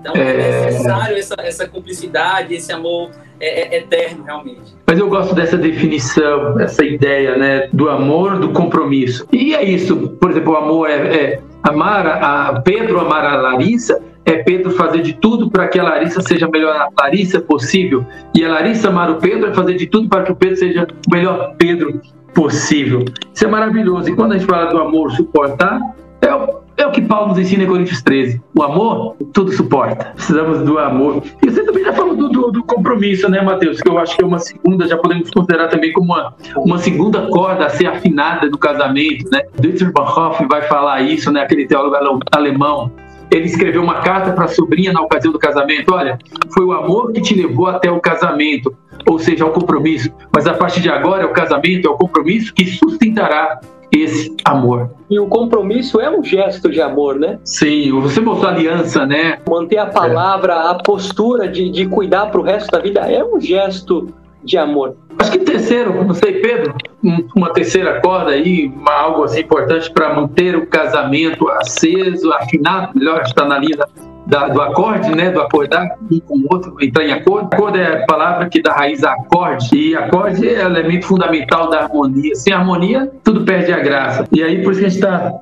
[0.01, 0.65] Então é, É.
[0.67, 3.11] necessário essa, essa cumplicidade, esse amor
[3.41, 4.75] é, é eterno, realmente.
[4.87, 9.27] Mas eu gosto dessa definição, essa ideia, né, do amor, do compromisso.
[9.33, 13.37] E é isso, por exemplo, o amor é, é amar a, a Pedro, amar a
[13.37, 18.05] Larissa, é Pedro fazer de tudo para que a Larissa seja a melhor Larissa possível.
[18.35, 20.87] E a Larissa amar o Pedro é fazer de tudo para que o Pedro seja
[21.09, 22.01] o melhor Pedro
[22.35, 23.05] possível.
[23.35, 24.09] Isso é maravilhoso.
[24.09, 25.81] E quando a gente fala do amor suportar,
[26.21, 28.41] é o, é o que Paulo nos ensina em Coríntios 13.
[28.55, 30.13] O amor, tudo suporta.
[30.15, 31.23] Precisamos do amor.
[31.43, 33.81] E você também já falou do, do, do compromisso, né, Matheus?
[33.81, 37.27] Que eu acho que é uma segunda, já podemos considerar também como uma, uma segunda
[37.29, 39.43] corda a ser afinada do casamento, né?
[39.59, 41.43] Dietrich Bonhoeffer vai falar isso, né?
[41.43, 42.91] Aquele teólogo ale- alemão.
[43.31, 45.95] Ele escreveu uma carta para a sobrinha na ocasião do casamento.
[45.95, 46.19] Olha,
[46.53, 48.75] foi o amor que te levou até o casamento,
[49.09, 50.11] ou seja, ao compromisso.
[50.35, 53.59] Mas a partir de agora, o casamento, é o compromisso que sustentará
[53.95, 54.91] esse amor.
[55.11, 57.39] E o compromisso é um gesto de amor, né?
[57.45, 59.39] Sim, você mostrou aliança, né?
[59.49, 63.41] Manter a palavra, a postura de, de cuidar para o resto da vida é um
[63.41, 64.09] gesto
[64.45, 64.97] de amor.
[65.19, 66.75] Acho que terceiro, não sei, Pedro,
[67.05, 72.91] um- uma terceira corda aí, uma- algo assim importante para manter o casamento aceso, afinado,
[72.99, 73.89] melhor, está na linha da-
[74.27, 75.31] da- do acorde, né?
[75.31, 77.49] Do acordar um com o outro, entrar em acordo.
[77.53, 81.81] Acordo é a palavra que dá raiz a acorde, e acorde é elemento fundamental da
[81.81, 82.35] harmonia.
[82.35, 84.27] Sem harmonia, tudo perde a graça.
[84.33, 85.33] E aí, por isso que a gente está.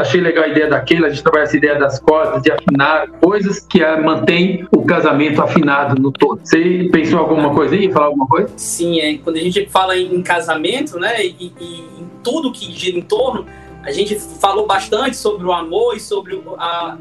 [0.00, 3.60] Achei legal a ideia daquele, a gente trabalha essa ideia das cordas, de afinar coisas
[3.60, 6.40] que mantém o casamento afinado no todo.
[6.42, 7.90] Você pensou alguma coisa aí?
[7.90, 8.48] Falar alguma coisa?
[8.56, 12.98] Sim, é, quando a gente fala em, casamento, né, e, e em tudo que gira
[12.98, 13.46] em torno,
[13.82, 16.96] a gente falou bastante sobre o amor e sobre a,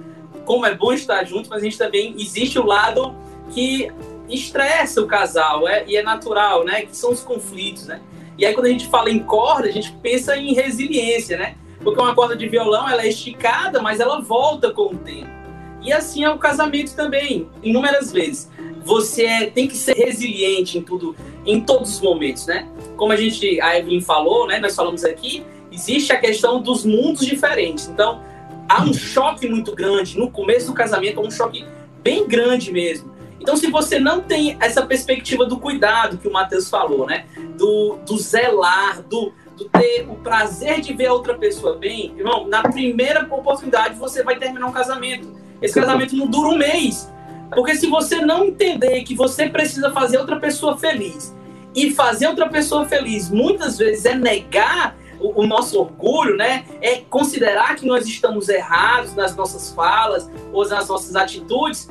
[0.46, 3.16] como é bom estar junto, mas a gente também existe o lado
[3.52, 3.92] que
[4.30, 8.02] estressa o casal, é, e é natural, né, que são os conflitos, né.
[8.38, 12.00] E aí quando a gente fala em corda, a gente pensa em resiliência, né, porque
[12.02, 15.30] uma corda de violão ela é esticada, mas ela volta com o tempo.
[15.82, 18.50] E assim é o casamento também, inúmeras vezes.
[18.84, 21.16] Você é- tem que ser resiliente em tudo,
[21.46, 22.68] em todos os momentos, né?
[22.98, 24.60] Como a gente, a Evelyn falou, né?
[24.60, 27.88] Nós falamos aqui, existe a questão dos mundos diferentes.
[27.88, 28.22] Então,
[28.68, 31.66] há um choque muito grande no começo do casamento, um choque
[32.02, 33.14] bem grande mesmo.
[33.40, 37.26] Então, se você não tem essa perspectiva do cuidado que o Matheus falou, né?
[37.58, 42.48] Do, do zelar, do, do ter o prazer de ver a outra pessoa bem, irmão,
[42.48, 45.32] na primeira oportunidade você vai terminar um casamento.
[45.62, 47.12] Esse casamento não dura um mês.
[47.54, 51.36] Porque se você não entender que você precisa fazer outra pessoa feliz,
[51.76, 56.66] e fazer outra pessoa feliz muitas vezes é negar o, o nosso orgulho, né?
[56.82, 61.90] É considerar que nós estamos errados nas nossas falas ou nas nossas atitudes,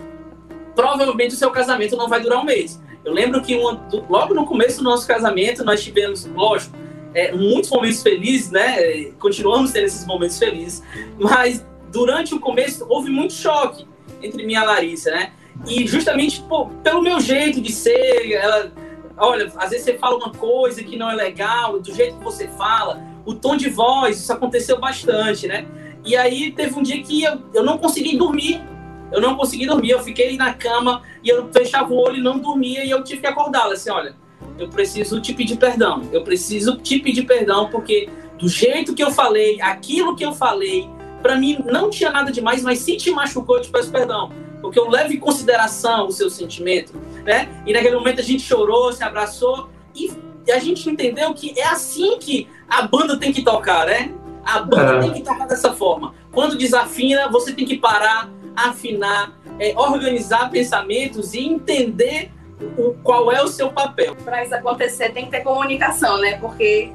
[0.75, 2.81] provavelmente o seu casamento não vai durar um mês.
[3.05, 3.55] Eu lembro que
[3.91, 6.75] do- logo no começo do nosso casamento nós tivemos, lógico,
[7.13, 8.77] é, muitos momentos felizes, né?
[8.81, 10.83] É, Continuamos tendo esses momentos felizes,
[11.19, 13.87] mas durante o começo houve muito choque
[14.23, 15.33] entre mim e a Larissa, né?
[15.69, 18.73] E justamente pô, pelo meu jeito de ser, ela,
[19.17, 22.49] olha, às vezes você fala uma coisa que não é legal, do jeito que você
[22.49, 25.67] fala, o tom de voz, isso aconteceu bastante, né?
[26.05, 28.63] E aí teve um dia que eu, eu não consegui dormir.
[29.11, 32.39] Eu não consegui dormir, eu fiquei na cama e eu fechava o olho e não
[32.39, 34.17] dormia e eu tive que acordá-la assim, olha,
[34.59, 36.03] eu preciso te pedir perdão.
[36.13, 38.09] Eu preciso te pedir perdão porque
[38.39, 40.89] do jeito que eu falei, aquilo que eu falei,
[41.23, 44.31] pra mim não tinha nada demais, mas se te machucou, eu te peço perdão.
[44.61, 46.95] Porque eu levo em consideração o seu sentimento,
[47.25, 47.49] né?
[47.67, 50.11] E naquele momento a gente chorou, se abraçou e
[50.47, 54.13] e a gente entendeu que é assim que a banda tem que tocar, né?
[54.45, 55.01] A banda É.
[55.01, 56.15] tem que tocar dessa forma.
[56.33, 62.31] Quando desafina, você tem que parar, afinar, é, organizar pensamentos e entender
[62.77, 64.15] o, qual é o seu papel.
[64.17, 66.37] Pra isso acontecer tem que ter comunicação, né?
[66.39, 66.91] Porque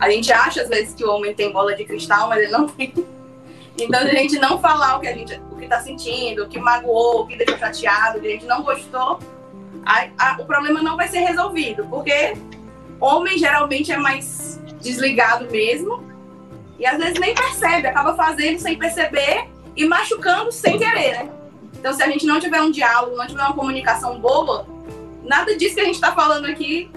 [0.00, 2.66] a gente acha às vezes que o homem tem bola de cristal, mas ele não
[2.68, 2.92] tem.
[3.78, 6.58] Então, a gente não falar o que a gente o que tá sentindo, o que
[6.58, 9.18] magoou, o que deixou chateado, o que a gente não gostou,
[9.84, 11.84] a- a- o problema não vai ser resolvido.
[11.90, 12.34] Porque
[13.00, 16.04] homem geralmente é mais desligado mesmo
[16.78, 21.30] e às vezes nem percebe, acaba fazendo sem perceber e machucando sem querer, né?
[21.78, 24.66] Então, se a gente não tiver um diálogo, não tiver uma comunicação boa,
[25.22, 26.90] nada disso que a gente está falando aqui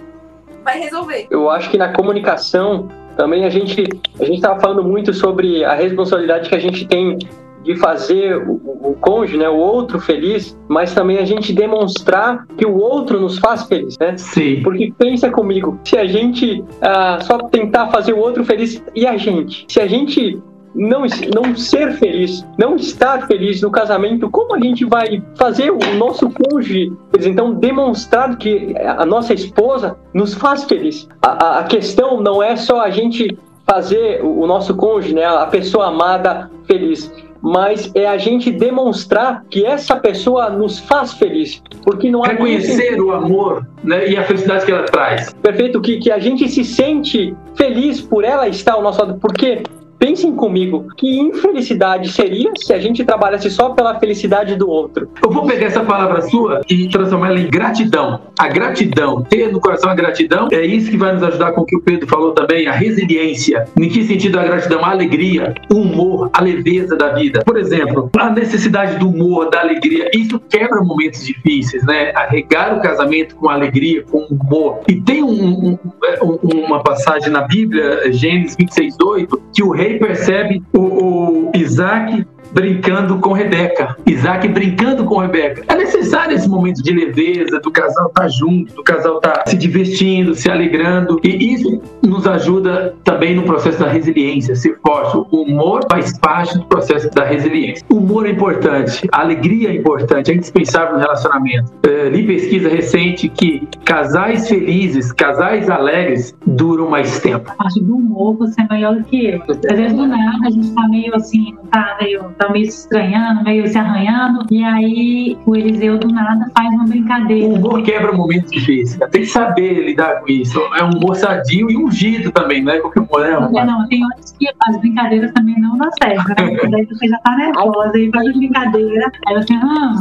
[0.64, 1.28] vai resolver.
[1.30, 3.84] Eu acho que na comunicação também a gente
[4.20, 7.18] a gente estava falando muito sobre a responsabilidade que a gente tem
[7.64, 12.66] de fazer o, o cônjuge, né, o outro feliz, mas também a gente demonstrar que
[12.66, 14.18] o outro nos faz feliz, né?
[14.18, 14.62] Sim.
[14.64, 19.18] Porque pensa comigo, se a gente ah, só tentar fazer o outro feliz e a
[19.18, 20.42] gente, se a gente
[20.74, 21.02] não,
[21.34, 26.30] não ser feliz, não estar feliz no casamento, como a gente vai fazer o nosso
[26.30, 26.92] cônjuge,
[27.26, 31.08] então, demonstrar que a nossa esposa nos faz feliz?
[31.22, 35.88] A, a questão não é só a gente fazer o nosso cônjuge, né, a pessoa
[35.88, 42.24] amada feliz, mas é a gente demonstrar que essa pessoa nos faz feliz, porque não
[42.24, 45.34] há reconhecer o amor né, e a felicidade que ela traz.
[45.34, 49.64] Perfeito, que, que a gente se sente feliz por ela estar ao nosso lado, porque
[50.00, 55.10] Pensem comigo, que infelicidade seria se a gente trabalhasse só pela felicidade do outro?
[55.22, 58.22] Eu vou pegar essa palavra sua e transformar ela em gratidão.
[58.40, 61.66] A gratidão, ter no coração a gratidão, é isso que vai nos ajudar com o
[61.66, 63.66] que o Pedro falou também, a resiliência.
[63.78, 64.86] Em que sentido a gratidão?
[64.86, 67.44] A alegria, o humor, a leveza da vida.
[67.44, 72.14] Por exemplo, a necessidade do humor, da alegria, isso quebra momentos difíceis, né?
[72.16, 74.80] Arregar o casamento com alegria, com humor.
[74.88, 75.78] E tem um,
[76.24, 81.52] um, uma passagem na Bíblia, Gênesis 26, 8, que o rei rei percebe o, o
[81.56, 83.96] Isaac brincando com Rebeca.
[84.06, 85.64] Isaac brincando com Rebeca.
[85.68, 89.50] É necessário esse momento de leveza, do casal estar tá junto, do casal estar tá
[89.50, 91.20] se divertindo, se alegrando.
[91.24, 95.18] E isso nos ajuda também no processo da resiliência, ser forte.
[95.32, 97.86] O humor faz parte do processo da resiliência.
[97.90, 101.72] O humor é importante, a alegria é importante, é indispensável no relacionamento.
[101.84, 107.52] É, li pesquisa recente que casais felizes, casais alegres, duram mais tempo.
[107.52, 109.42] A parte do humor você é maior do que eu.
[109.50, 113.44] Às vezes do nada a gente tá meio assim, tá meio tá meio se estranhando,
[113.44, 117.46] meio se arranhando, e aí o Eliseu do nada faz uma brincadeira.
[117.46, 120.60] O humor quebra momentos difíceis, tem que saber lidar com isso.
[120.76, 123.32] É um humor sadio e ungido também, não é qualquer humor, né?
[123.32, 126.58] Não, não, tem horas que as brincadeiras também não dão certo, né?
[126.72, 129.94] Daí você já tá nervosa e faz brincadeira, aí você, ah,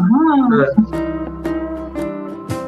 [0.94, 1.57] ah.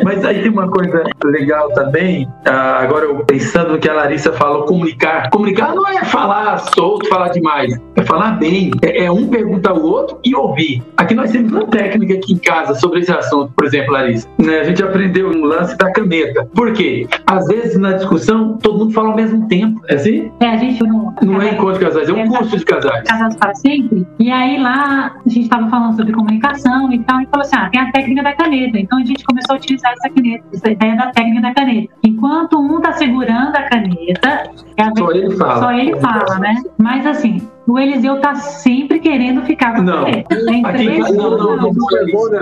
[0.05, 4.32] Mas aí tem uma coisa legal também, ah, agora eu pensando no que a Larissa
[4.32, 5.30] falou, comunicar.
[5.30, 8.70] Comunicar não é falar solto, falar demais, é falar bem.
[8.82, 10.82] É, é um perguntar ao outro e ouvir.
[10.96, 14.28] Aqui nós temos uma técnica aqui em casa sobre esse assunto, por exemplo, Larissa.
[14.38, 16.48] Né, a gente aprendeu um lance da caneta.
[16.55, 17.07] Por quê?
[17.26, 19.80] Às vezes na discussão todo mundo fala ao mesmo tempo.
[19.88, 20.30] É assim?
[20.40, 21.14] É, a gente não.
[21.22, 23.07] Não é encontro de casais, é um é, curso de casais.
[23.07, 24.07] Casados para sempre.
[24.18, 27.68] E aí lá a gente estava falando sobre comunicação e tal, e falou assim: ah,
[27.70, 28.78] tem a técnica da caneta.
[28.78, 31.95] Então a gente começou a utilizar essa caneta, essa ideia da técnica da caneta.
[32.05, 35.59] Enquanto um está segurando a caneta, é só ele fala.
[35.59, 36.55] Só ele fala, né?
[36.78, 40.00] Mas assim, o Eliseu tá sempre querendo ficar com não.
[40.00, 40.10] você.
[40.10, 40.20] É
[40.64, 42.34] aqui, não, não, não, não é isso.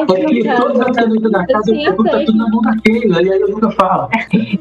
[0.00, 3.70] Aqui, toda a caneta da casa, eu tá tudo na mão daquele, aí eu nunca
[3.72, 4.08] falo.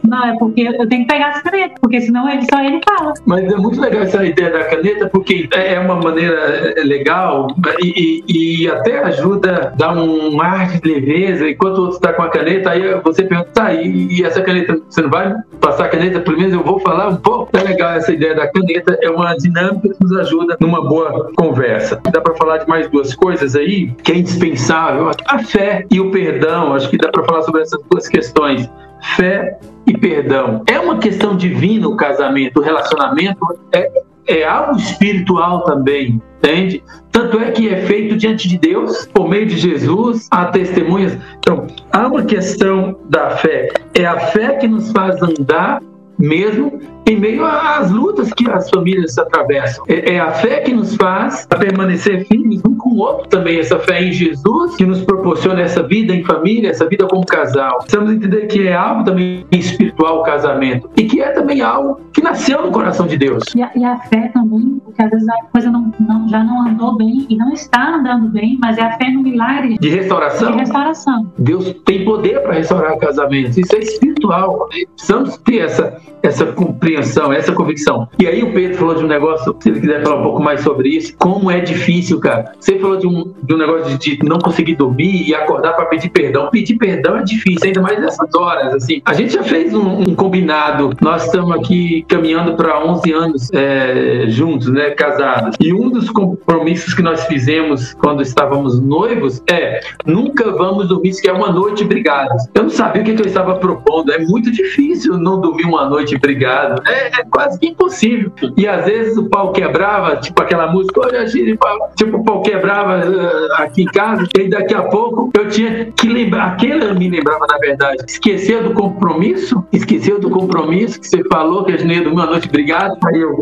[0.04, 3.14] Não, é porque eu tenho que pegar essa caneta, porque senão ele, só ele fala.
[3.26, 7.48] Mas é muito legal essa ideia da caneta, porque é uma maneira é, legal
[7.82, 12.14] e, e, e até ajuda a dar um ar de leveza, enquanto o outro está
[12.14, 15.86] com a caneta, aí você pergunta, tá, e, e essa caneta, você não vai passar
[15.86, 16.20] a caneta?
[16.20, 17.50] Pelo menos eu vou falar um pouco.
[17.54, 22.00] É legal essa ideia da caneta, é uma dinâmica que nos ajuda numa boa conversa.
[22.12, 26.12] Dá para falar de mais duas coisas aí que é indispensável: a fé e o
[26.12, 26.74] perdão.
[26.74, 28.70] Acho que dá para falar sobre essas duas questões.
[29.16, 30.64] Fé e perdão.
[30.68, 33.92] É uma questão divina o casamento, o relacionamento é,
[34.28, 36.84] é algo espiritual também, entende?
[37.12, 41.18] Tanto é que é feito diante de Deus, por meio de Jesus, há testemunhas.
[41.38, 43.70] Então, há uma questão da fé.
[43.94, 45.82] É a fé que nos faz andar
[46.24, 49.84] mesmo em meio às lutas que as famílias atravessam.
[49.90, 53.80] É, é, a fé que nos faz permanecer firmes um com o outro também, essa
[53.80, 57.80] fé em Jesus que nos proporciona essa vida em família, essa vida como casal.
[57.80, 62.22] Precisamos entender que é algo também espiritual o casamento e que é também algo que
[62.22, 63.44] nasceu no coração de Deus.
[63.56, 66.68] E a, e a fé também, porque às vezes a coisa não, não, já não
[66.68, 70.52] andou bem e não está andando bem, mas é a fé no milagre de restauração.
[70.52, 71.32] De restauração.
[71.38, 73.58] Deus tem poder para restaurar casamentos.
[73.58, 74.70] Isso é espiritual.
[74.96, 78.08] Precisamos ter essa, essa compreensão compreensão, essa convicção.
[78.20, 80.62] E aí o Pedro falou de um negócio, se ele quiser falar um pouco mais
[80.62, 82.54] sobre isso, como é difícil, cara.
[82.60, 85.86] Você falou de um, de um negócio de, de não conseguir dormir e acordar para
[85.86, 86.50] pedir perdão.
[86.52, 89.02] Pedir perdão é difícil, ainda mais nessas horas, assim.
[89.06, 94.26] A gente já fez um, um combinado, nós estamos aqui caminhando para 11 anos é,
[94.28, 95.56] juntos, né, casados.
[95.60, 101.34] E um dos compromissos que nós fizemos quando estávamos noivos é nunca vamos dormir sequer
[101.34, 102.48] uma noite brigados.
[102.54, 104.12] Eu não sabia o que, que eu estava propondo.
[104.12, 108.32] É muito difícil não dormir uma noite brigado é, é, quase impossível.
[108.58, 113.08] E às vezes o pau quebrava, tipo aquela música, olha, tipo, o pau quebrava entrava
[113.08, 117.46] uh, aqui em casa e daqui a pouco eu tinha que lembrar, aquele me lembrava
[117.48, 122.10] na verdade, esqueceu do compromisso, esqueceu do compromisso que você falou que a gente dormir
[122.10, 123.38] uma noite, obrigado, aí eu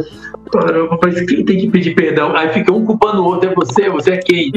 [1.01, 2.36] mas quem tem que pedir perdão?
[2.36, 4.51] Aí fica um culpando o outro, é você, você é quem?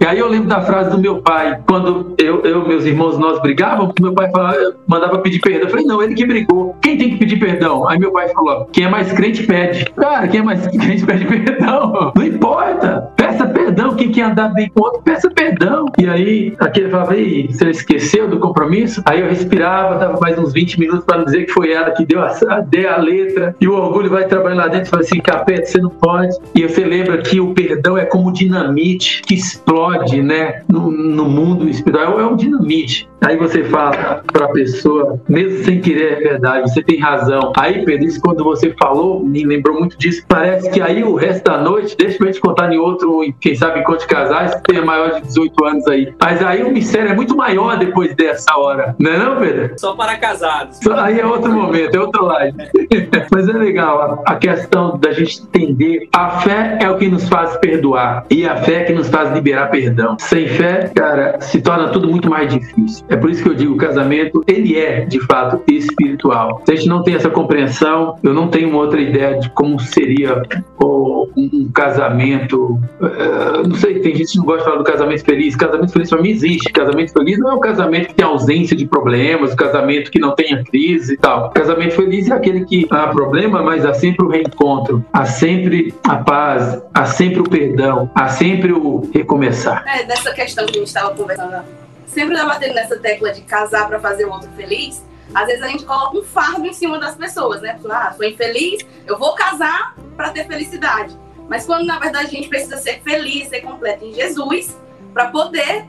[0.00, 3.40] E aí eu lembro da frase do meu pai, quando eu, eu meus irmãos, nós
[3.40, 5.62] brigávamos, meu pai falava, mandava pedir perdão.
[5.62, 6.76] Eu falei, não, ele que brigou.
[6.80, 7.88] Quem tem que pedir perdão?
[7.88, 9.84] Aí meu pai falou, quem é mais crente pede.
[9.96, 12.12] Cara, quem é mais crente pede perdão.
[12.14, 13.10] Não importa.
[13.16, 13.96] Peça perdão.
[13.96, 15.86] Quem quer andar bem com o outro, peça perdão.
[15.98, 19.02] E aí, aquele falava, ei, você esqueceu do compromisso?
[19.04, 22.22] Aí eu respirava, dava mais uns 20 minutos para dizer que foi ela que deu
[22.22, 22.30] a,
[22.68, 23.54] deu a letra.
[23.60, 26.36] E o orgulho vai trabalhando lá dentro e fala assim, capeta, você não pode.
[26.54, 31.68] E você lembra que o perdão é como dinamite que explode, né, no, no mundo
[31.68, 32.20] espiritual.
[32.20, 33.09] É um dinamite.
[33.20, 37.52] Aí você fala para a pessoa, mesmo sem querer, é verdade, você tem razão.
[37.56, 40.22] Aí, Pedro, isso quando você falou, me lembrou muito disso.
[40.26, 43.80] Parece que aí o resto da noite, deixa eu te contar em outro, quem sabe
[43.80, 46.14] encontro de casais, que tenha maior de 18 anos aí.
[46.20, 49.74] Mas aí o mistério é muito maior depois dessa hora, não é não, Pedro?
[49.78, 50.78] Só para casados.
[50.98, 52.56] Aí é outro momento, é outra live.
[53.32, 56.08] Mas é legal a questão da gente entender.
[56.12, 58.24] A fé é o que nos faz perdoar.
[58.30, 60.16] E a fé é que nos faz liberar perdão.
[60.18, 63.04] Sem fé, cara, se torna tudo muito mais difícil.
[63.10, 66.62] É por isso que eu digo, o casamento, ele é, de fato, espiritual.
[66.64, 70.40] Se a gente não tem essa compreensão, eu não tenho outra ideia de como seria
[71.36, 72.80] um, casamento.
[73.00, 75.56] Uh, não sei, tem gente que não gosta de falar do casamento feliz.
[75.56, 76.72] Casamento feliz para mim existe.
[76.72, 80.34] Casamento feliz não é um casamento que tem ausência de problemas, um casamento que não
[80.34, 81.50] tenha crise e tal.
[81.50, 86.16] casamento feliz é aquele que há problema, mas há sempre o reencontro, há sempre a
[86.16, 89.84] paz, há sempre o perdão, há sempre o recomeçar.
[89.86, 91.64] É, dessa questão que a gente estava conversando
[92.10, 95.04] sempre tá batendo nessa tecla de casar para fazer o outro feliz,
[95.34, 97.78] às vezes a gente coloca um fardo em cima das pessoas, né?
[97.88, 101.16] Ah, sou infeliz, eu vou casar para ter felicidade.
[101.48, 104.76] Mas quando na verdade a gente precisa ser feliz, ser completo em Jesus,
[105.12, 105.86] para poder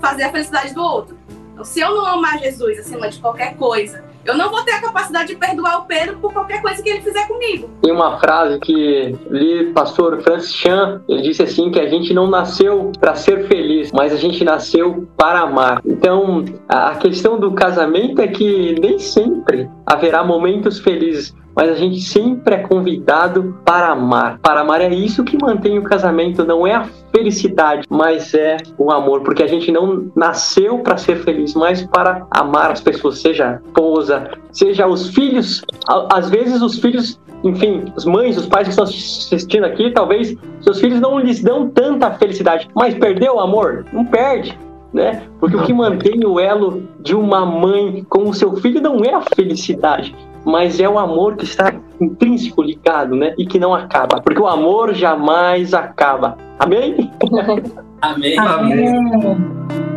[0.00, 1.18] fazer a felicidade do outro.
[1.52, 4.80] Então, se eu não amar Jesus acima de qualquer coisa, eu não vou ter a
[4.80, 7.70] capacidade de perdoar o Pedro por qualquer coisa que ele fizer comigo.
[7.80, 12.26] Tem uma frase que li pastor Francis Chan, ele disse assim que a gente não
[12.26, 15.80] nasceu para ser feliz, mas a gente nasceu para amar.
[15.84, 22.00] Então, a questão do casamento é que nem sempre haverá momentos felizes mas a gente
[22.00, 24.38] sempre é convidado para amar.
[24.38, 28.92] Para amar é isso que mantém o casamento, não é a felicidade, mas é o
[28.92, 33.48] amor, porque a gente não nasceu para ser feliz, mas para amar as pessoas, seja
[33.48, 35.64] a esposa, seja os filhos.
[36.12, 40.80] Às vezes os filhos enfim, as mães, os pais que estão assistindo aqui, talvez seus
[40.80, 43.84] filhos não lhes dão tanta felicidade, mas perdeu o amor?
[43.92, 44.58] Não perde.
[44.92, 45.22] Né?
[45.38, 49.12] Porque o que mantém o elo de uma mãe com o seu filho não é
[49.12, 50.14] a felicidade,
[50.46, 53.34] mas é o amor que está intrínseco ligado, né?
[53.36, 56.38] E que não acaba, porque o amor jamais acaba.
[56.58, 57.10] Amém?
[58.00, 58.38] Amém.
[58.38, 59.87] Amém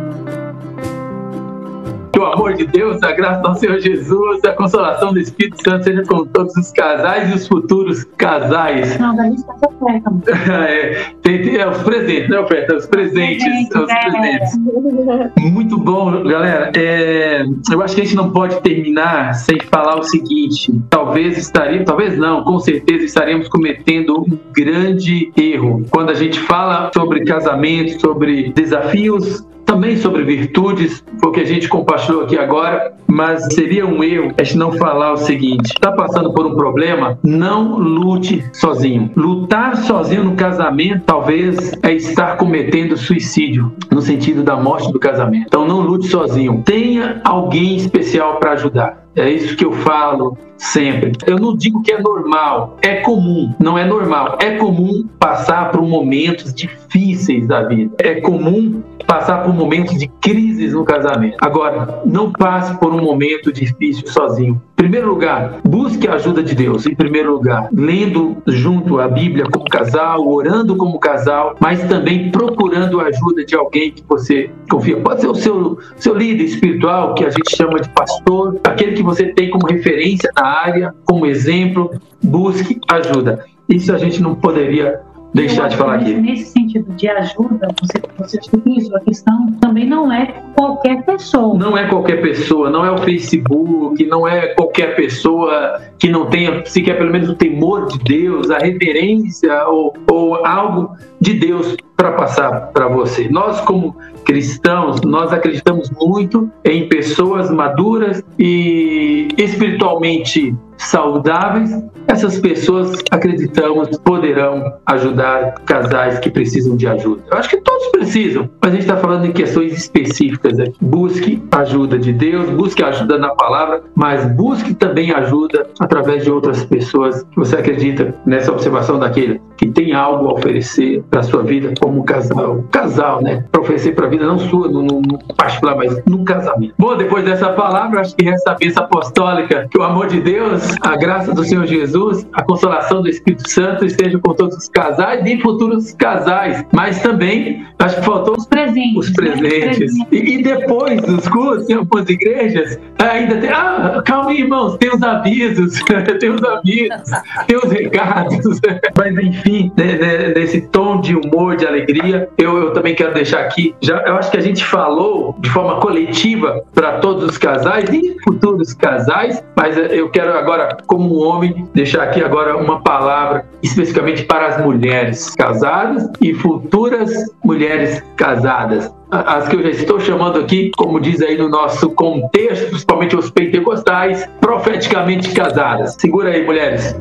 [2.22, 6.02] o amor de Deus, a graça do Senhor Jesus, a consolação do Espírito Santo seja
[6.04, 8.98] com todos os casais e os futuros casais.
[8.98, 9.52] Não, da lista
[10.56, 12.76] é, tem, tem, é os presentes, né, oferta?
[12.76, 13.42] Os presentes.
[13.42, 15.36] Presente, os presentes.
[15.36, 15.40] É.
[15.50, 16.70] Muito bom, galera.
[16.76, 21.86] É, eu acho que a gente não pode terminar sem falar o seguinte: talvez estaríamos,
[21.86, 28.00] talvez não, com certeza estaremos cometendo um grande erro quando a gente fala sobre casamento,
[28.00, 33.86] sobre desafios também sobre virtudes, foi o que a gente compartilhou aqui agora, mas seria
[33.86, 38.44] um erro a gente não falar o seguinte: está passando por um problema, não lute
[38.52, 39.10] sozinho.
[39.16, 45.46] Lutar sozinho no casamento talvez é estar cometendo suicídio, no sentido da morte do casamento.
[45.46, 46.62] Então não lute sozinho.
[46.64, 49.02] Tenha alguém especial para ajudar.
[49.14, 51.12] É isso que eu falo sempre.
[51.26, 54.38] Eu não digo que é normal, é comum, não é normal.
[54.40, 57.94] É comum passar por momentos difíceis da vida.
[57.98, 61.36] É comum passar por momentos de crises no casamento.
[61.40, 64.60] Agora, não passe por um momento difícil sozinho.
[64.72, 66.86] Em primeiro lugar, busque a ajuda de Deus.
[66.86, 73.00] Em primeiro lugar, lendo junto a Bíblia como casal, orando como casal, mas também procurando
[73.00, 74.96] a ajuda de alguém que você confia.
[75.00, 79.02] Pode ser o seu, seu líder espiritual, que a gente chama de pastor, aquele que
[79.02, 81.90] você tem como referência na área, como exemplo.
[82.22, 83.44] Busque ajuda.
[83.68, 85.00] Isso a gente não poderia
[85.34, 86.14] deixar de falar aqui.
[86.14, 91.58] Nesse sentido de ajuda, você, você isso, a questão também não é qualquer pessoa.
[91.58, 96.64] Não é qualquer pessoa, não é o Facebook, não é qualquer pessoa que não tenha
[96.66, 102.12] sequer pelo menos o temor de Deus, a reverência ou, ou algo de Deus para
[102.12, 103.28] passar para você.
[103.28, 111.70] Nós, como cristãos, nós acreditamos muito em pessoas maduras e espiritualmente saudáveis,
[112.08, 117.22] essas pessoas, acreditamos, poderão ajudar casais que precisam de ajuda.
[117.30, 120.74] Eu acho que todos precisam, mas a gente está falando em questões específicas aqui.
[120.80, 126.64] Busque ajuda de Deus, busque ajuda na palavra, mas busque também ajuda através de outras
[126.64, 131.72] pessoas que você acredita nessa observação daquele que tem algo a oferecer para sua vida
[131.80, 132.64] como casal.
[132.72, 133.44] Casal, né?
[133.52, 136.74] Para oferecer para a vida não sua, no, no particular, mas no casamento.
[136.78, 140.62] Bom, depois dessa palavra, acho que resta a bênção apostólica, que o amor de Deus,
[140.80, 145.24] a graça do Senhor Jesus, a consolação do Espírito Santo esteja com todos os casais
[145.26, 146.64] e futuros casais.
[146.72, 148.96] Mas também, acho que faltou os presentes.
[148.96, 149.98] Os presentes.
[149.98, 150.06] Né?
[150.12, 153.50] E, e, depois dos cursos, em algumas igrejas, ainda tem.
[153.50, 155.80] Ah, calma, irmãos, tem os avisos,
[156.20, 157.10] tem os avisos,
[157.46, 158.60] tem os recados.
[158.96, 163.40] Mas enfim, né, né, nesse tom de humor, de alegria, eu, eu também quero deixar
[163.40, 163.74] aqui.
[163.80, 168.16] Já, eu acho que a gente falou de forma coletiva para todos os casais e
[168.24, 174.46] futuros casais, mas eu quero agora, como homem, deixar aqui agora uma palavra especificamente para
[174.46, 177.10] as mulheres casadas e futuras
[177.44, 182.70] mulheres casadas as que eu já estou chamando aqui, como diz aí no nosso contexto,
[182.70, 185.96] principalmente os pentecostais, profeticamente casadas.
[186.00, 186.96] Segura aí, mulheres.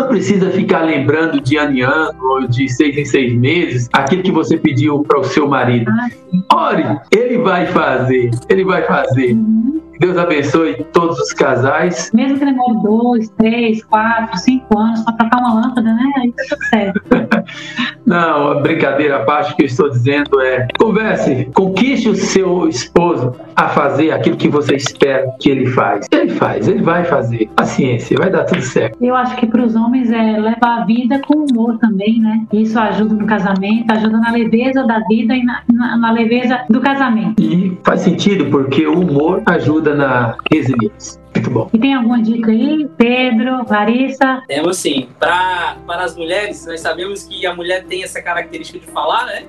[0.00, 4.22] Não precisa ficar lembrando de ano em ano ou de seis em seis meses aquilo
[4.22, 5.90] que você pediu para o seu marido.
[6.50, 9.34] Ah, Ore, ele vai fazer, ele vai fazer.
[9.34, 9.82] Uhum.
[10.00, 12.10] Deus abençoe todos os casais.
[12.14, 16.12] Mesmo que demore dois, três, quatro, cinco anos para trocar uma lâmpada, né?
[16.16, 17.00] Aí tá tudo certo.
[18.10, 23.34] Não, brincadeira à parte, o que eu estou dizendo é: converse, conquiste o seu esposo
[23.56, 26.06] a fazer aquilo que você espera que ele faz.
[26.10, 27.48] Ele faz, ele vai fazer.
[27.56, 28.96] Paciência, vai dar tudo certo.
[29.00, 32.44] Eu acho que para os homens é levar a vida com humor também, né?
[32.52, 36.80] Isso ajuda no casamento, ajuda na leveza da vida e na, na, na leveza do
[36.80, 37.40] casamento.
[37.40, 41.20] E faz sentido, porque o humor ajuda ajuda na resiliência.
[41.40, 41.70] Muito bom.
[41.72, 44.42] E tem alguma dica aí, Pedro, Larissa?
[44.46, 45.08] Temos sim.
[45.18, 49.44] Pra, para as mulheres, nós sabemos que a mulher tem essa característica de falar, né?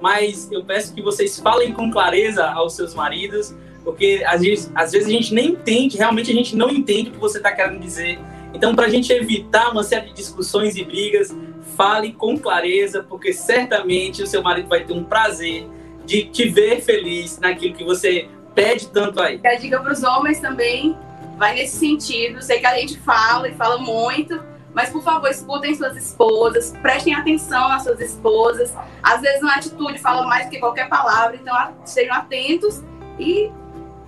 [0.00, 3.54] Mas eu peço que vocês falem com clareza aos seus maridos,
[3.84, 7.12] porque às vezes, às vezes a gente nem entende, realmente a gente não entende o
[7.12, 8.18] que você está querendo dizer.
[8.52, 11.36] Então, para a gente evitar uma série de discussões e brigas,
[11.76, 15.68] fale com clareza, porque certamente o seu marido vai ter um prazer
[16.04, 19.38] de te ver feliz naquilo que você pede tanto aí?
[19.44, 20.96] A dica para os homens também
[21.40, 22.42] vai nesse sentido.
[22.42, 24.38] Sei que a gente fala e fala muito,
[24.74, 28.74] mas por favor, escutem suas esposas, prestem atenção nas suas esposas.
[29.02, 31.56] Às vezes uma atitude fala mais do que qualquer palavra, então
[31.86, 32.82] sejam atentos
[33.18, 33.50] e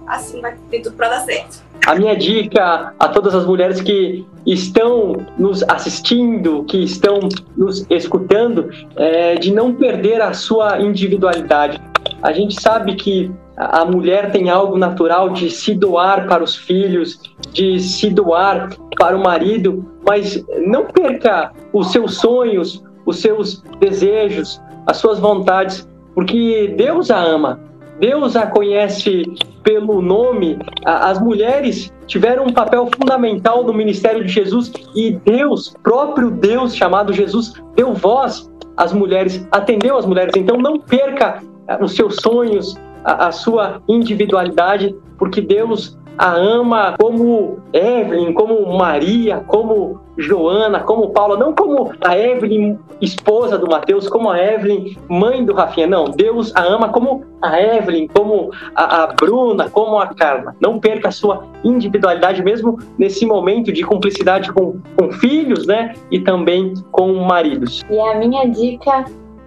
[0.07, 1.63] assim vai ter tudo para dar certo.
[1.87, 7.19] A minha dica a todas as mulheres que estão nos assistindo, que estão
[7.57, 11.81] nos escutando, é de não perder a sua individualidade.
[12.23, 17.21] A gente sabe que a mulher tem algo natural de se doar para os filhos,
[17.53, 24.61] de se doar para o marido, mas não perca os seus sonhos, os seus desejos,
[24.87, 27.61] as suas vontades, porque Deus a ama.
[28.01, 29.23] Deus a conhece
[29.63, 30.59] pelo nome.
[30.85, 37.13] As mulheres tiveram um papel fundamental no ministério de Jesus e Deus, próprio Deus chamado
[37.13, 40.35] Jesus, deu voz às mulheres, atendeu às mulheres.
[40.37, 41.41] Então não perca
[41.81, 49.43] os seus sonhos, a, a sua individualidade, porque Deus a ama como Evelyn, como Maria,
[49.47, 55.45] como Joana, como Paula, não como a Evelyn, esposa do Mateus, como a Evelyn, mãe
[55.45, 55.87] do Rafinha.
[55.87, 60.55] Não, Deus a ama como a Evelyn, como a, a Bruna, como a Carla.
[60.61, 65.95] Não perca a sua individualidade, mesmo nesse momento de cumplicidade com, com filhos, né?
[66.11, 67.83] E também com maridos.
[67.91, 69.07] E a minha dica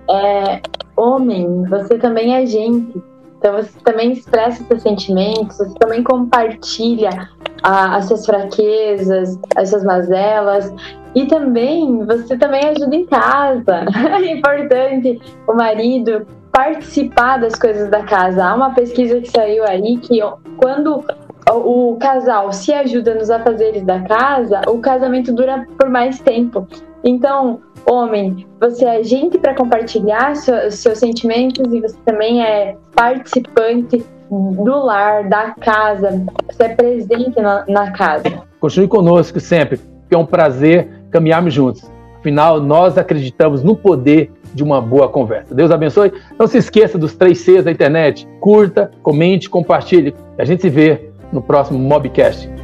[0.09, 0.61] é:
[0.97, 3.01] homem, você também é gente
[3.45, 7.29] então você também expressa seus sentimentos, você também compartilha
[7.61, 10.73] as suas fraquezas, as suas mazelas.
[11.13, 13.85] E também, você também ajuda em casa.
[14.19, 18.43] É importante o marido participar das coisas da casa.
[18.43, 20.19] Há uma pesquisa que saiu aí que
[20.57, 21.03] quando
[21.51, 26.67] o casal se ajuda nos afazeres da casa, o casamento dura por mais tempo.
[27.03, 34.83] Então, homem, você é gente para compartilhar seus, sentimentos e você também é participante do
[34.83, 38.23] lar, da casa, você é presente na, na casa.
[38.59, 41.83] Continue conosco sempre, que é um prazer caminharmos juntos.
[42.17, 45.53] Afinal, nós acreditamos no poder de uma boa conversa.
[45.53, 46.11] Deus abençoe.
[46.39, 48.27] Não se esqueça dos três Cs da internet.
[48.39, 50.15] Curta, comente, compartilhe.
[50.39, 52.54] A gente se vê no próximo Mobcast.